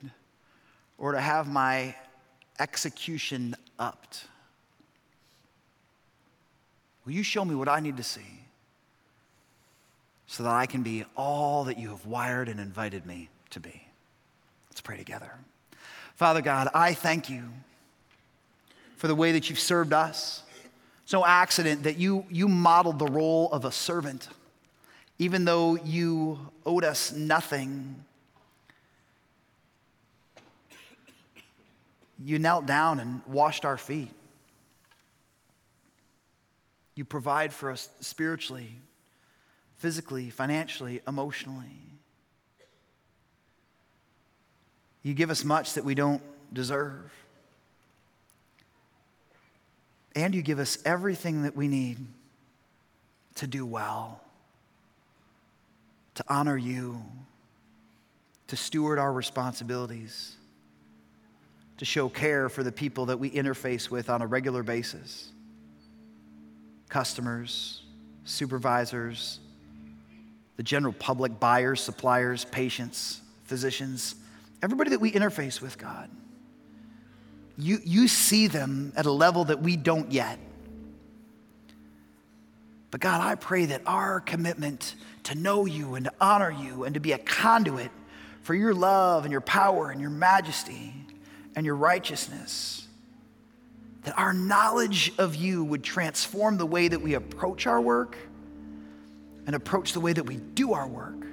or 0.98 1.12
to 1.12 1.20
have 1.20 1.48
my 1.48 1.94
execution 2.58 3.54
upped? 3.78 4.26
Will 7.04 7.12
you 7.12 7.22
show 7.22 7.44
me 7.44 7.54
what 7.54 7.68
I 7.68 7.80
need 7.80 7.96
to 7.98 8.02
see? 8.02 8.43
So 10.26 10.42
that 10.42 10.52
I 10.52 10.66
can 10.66 10.82
be 10.82 11.04
all 11.16 11.64
that 11.64 11.78
you 11.78 11.90
have 11.90 12.06
wired 12.06 12.48
and 12.48 12.58
invited 12.58 13.06
me 13.06 13.28
to 13.50 13.60
be. 13.60 13.86
Let's 14.70 14.80
pray 14.80 14.96
together. 14.96 15.32
Father 16.16 16.42
God, 16.42 16.68
I 16.74 16.94
thank 16.94 17.28
you 17.28 17.44
for 18.96 19.08
the 19.08 19.14
way 19.14 19.32
that 19.32 19.50
you've 19.50 19.58
served 19.58 19.92
us. 19.92 20.42
It's 21.02 21.12
no 21.12 21.24
accident 21.24 21.82
that 21.82 21.98
you, 21.98 22.24
you 22.30 22.48
modeled 22.48 22.98
the 22.98 23.06
role 23.06 23.50
of 23.52 23.64
a 23.64 23.72
servant, 23.72 24.28
even 25.18 25.44
though 25.44 25.76
you 25.76 26.38
owed 26.64 26.84
us 26.84 27.12
nothing. 27.12 28.02
You 32.24 32.38
knelt 32.38 32.64
down 32.64 33.00
and 33.00 33.20
washed 33.26 33.64
our 33.64 33.76
feet. 33.76 34.10
You 36.94 37.04
provide 37.04 37.52
for 37.52 37.70
us 37.70 37.88
spiritually 38.00 38.70
physically, 39.76 40.30
financially, 40.30 41.00
emotionally. 41.06 41.80
You 45.02 45.14
give 45.14 45.30
us 45.30 45.44
much 45.44 45.74
that 45.74 45.84
we 45.84 45.94
don't 45.94 46.22
deserve. 46.52 47.12
And 50.16 50.34
you 50.34 50.42
give 50.42 50.58
us 50.58 50.78
everything 50.84 51.42
that 51.42 51.56
we 51.56 51.68
need 51.68 51.98
to 53.36 53.46
do 53.46 53.66
well, 53.66 54.20
to 56.14 56.24
honor 56.28 56.56
you, 56.56 57.02
to 58.46 58.56
steward 58.56 58.98
our 58.98 59.12
responsibilities, 59.12 60.36
to 61.78 61.84
show 61.84 62.08
care 62.08 62.48
for 62.48 62.62
the 62.62 62.70
people 62.70 63.06
that 63.06 63.18
we 63.18 63.30
interface 63.30 63.90
with 63.90 64.08
on 64.08 64.22
a 64.22 64.26
regular 64.26 64.62
basis 64.62 65.30
customers, 66.88 67.82
supervisors, 68.24 69.40
the 70.56 70.62
general 70.62 70.92
public, 70.92 71.40
buyers, 71.40 71.80
suppliers, 71.80 72.44
patients, 72.44 73.20
physicians, 73.44 74.14
everybody 74.62 74.90
that 74.90 75.00
we 75.00 75.12
interface 75.12 75.60
with, 75.60 75.78
God. 75.78 76.10
You, 77.56 77.78
you 77.84 78.08
see 78.08 78.46
them 78.46 78.92
at 78.96 79.06
a 79.06 79.12
level 79.12 79.44
that 79.46 79.62
we 79.62 79.76
don't 79.76 80.10
yet. 80.10 80.38
But 82.90 83.00
God, 83.00 83.20
I 83.20 83.34
pray 83.34 83.66
that 83.66 83.82
our 83.86 84.20
commitment 84.20 84.94
to 85.24 85.34
know 85.34 85.66
you 85.66 85.94
and 85.94 86.04
to 86.04 86.12
honor 86.20 86.50
you 86.50 86.84
and 86.84 86.94
to 86.94 87.00
be 87.00 87.12
a 87.12 87.18
conduit 87.18 87.90
for 88.42 88.54
your 88.54 88.74
love 88.74 89.24
and 89.24 89.32
your 89.32 89.40
power 89.40 89.90
and 89.90 90.00
your 90.00 90.10
majesty 90.10 90.94
and 91.56 91.64
your 91.64 91.76
righteousness, 91.76 92.86
that 94.02 94.16
our 94.18 94.32
knowledge 94.32 95.12
of 95.18 95.34
you 95.34 95.64
would 95.64 95.82
transform 95.82 96.56
the 96.56 96.66
way 96.66 96.88
that 96.88 97.00
we 97.00 97.14
approach 97.14 97.66
our 97.66 97.80
work 97.80 98.16
and 99.46 99.54
approach 99.54 99.92
the 99.92 100.00
way 100.00 100.12
that 100.12 100.24
we 100.24 100.36
do 100.36 100.72
our 100.72 100.86
work 100.86 101.24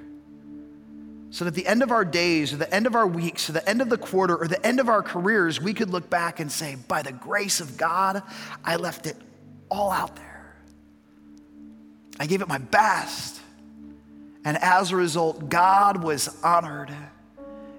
So 1.32 1.46
that 1.46 1.54
the 1.54 1.66
end 1.66 1.82
of 1.82 1.90
our 1.90 2.04
days, 2.04 2.52
or 2.52 2.56
the 2.58 2.72
end 2.72 2.86
of 2.86 2.94
our 2.94 3.06
weeks, 3.06 3.48
or 3.48 3.52
the 3.52 3.66
end 3.66 3.80
of 3.80 3.88
the 3.88 3.96
quarter, 3.96 4.36
or 4.36 4.46
the 4.46 4.64
end 4.64 4.80
of 4.80 4.90
our 4.90 5.02
careers, 5.02 5.58
we 5.62 5.72
could 5.72 5.88
look 5.88 6.10
back 6.10 6.40
and 6.40 6.52
say, 6.52 6.76
by 6.88 7.00
the 7.00 7.10
grace 7.10 7.58
of 7.58 7.78
God, 7.78 8.22
I 8.62 8.76
left 8.76 9.06
it 9.06 9.16
all 9.70 9.90
out 9.90 10.14
there. 10.14 10.54
I 12.20 12.26
gave 12.26 12.42
it 12.42 12.48
my 12.48 12.58
best. 12.58 13.40
And 14.44 14.58
as 14.58 14.92
a 14.92 14.96
result, 14.96 15.48
God 15.48 16.04
was 16.04 16.38
honored. 16.44 16.92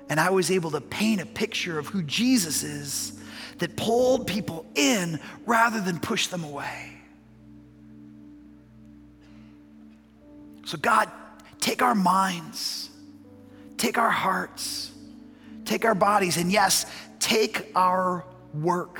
And 0.09 0.19
I 0.19 0.31
was 0.31 0.49
able 0.49 0.71
to 0.71 0.81
paint 0.81 1.21
a 1.21 1.27
picture 1.27 1.77
of 1.77 1.85
who 1.85 2.01
Jesus 2.01 2.63
is 2.63 3.21
that 3.59 3.77
pulled 3.77 4.25
people 4.25 4.65
in 4.73 5.19
rather 5.45 5.79
than 5.79 5.99
push 5.99 6.25
them 6.25 6.43
away. 6.43 6.92
So, 10.65 10.77
God, 10.77 11.09
take 11.59 11.81
our 11.81 11.95
minds, 11.95 12.89
take 13.77 13.97
our 13.97 14.09
hearts, 14.09 14.91
take 15.65 15.85
our 15.85 15.95
bodies, 15.95 16.37
and 16.37 16.51
yes, 16.51 16.85
take 17.19 17.71
our 17.75 18.25
work. 18.53 18.99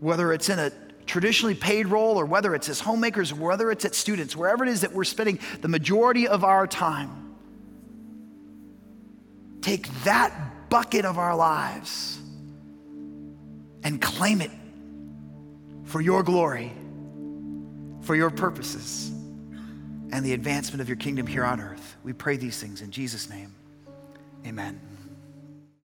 Whether 0.00 0.32
it's 0.32 0.48
in 0.48 0.58
a 0.58 0.72
traditionally 1.06 1.54
paid 1.54 1.86
role 1.86 2.18
or 2.18 2.26
whether 2.26 2.54
it's 2.54 2.68
as 2.68 2.80
homemakers 2.80 3.32
whether 3.32 3.70
it's 3.70 3.84
at 3.84 3.94
students, 3.94 4.36
wherever 4.36 4.64
it 4.64 4.70
is 4.70 4.80
that 4.80 4.92
we're 4.92 5.04
spending 5.04 5.38
the 5.60 5.68
majority 5.68 6.26
of 6.26 6.44
our 6.44 6.66
time, 6.66 7.36
take 9.60 9.88
that 10.04 10.32
bucket 10.68 11.04
of 11.04 11.16
our 11.18 11.36
lives 11.36 12.18
and 13.84 14.02
claim 14.02 14.40
it 14.40 14.50
for 15.84 16.00
your 16.00 16.24
glory 16.24 16.72
for 18.06 18.14
your 18.14 18.30
purposes 18.30 19.10
and 20.12 20.24
the 20.24 20.32
advancement 20.32 20.80
of 20.80 20.88
your 20.88 20.96
kingdom 20.96 21.26
here 21.26 21.44
on 21.44 21.60
earth. 21.60 21.96
We 22.04 22.12
pray 22.12 22.36
these 22.36 22.60
things 22.60 22.80
in 22.80 22.92
Jesus' 22.92 23.28
name. 23.28 23.52
Amen. 24.46 24.80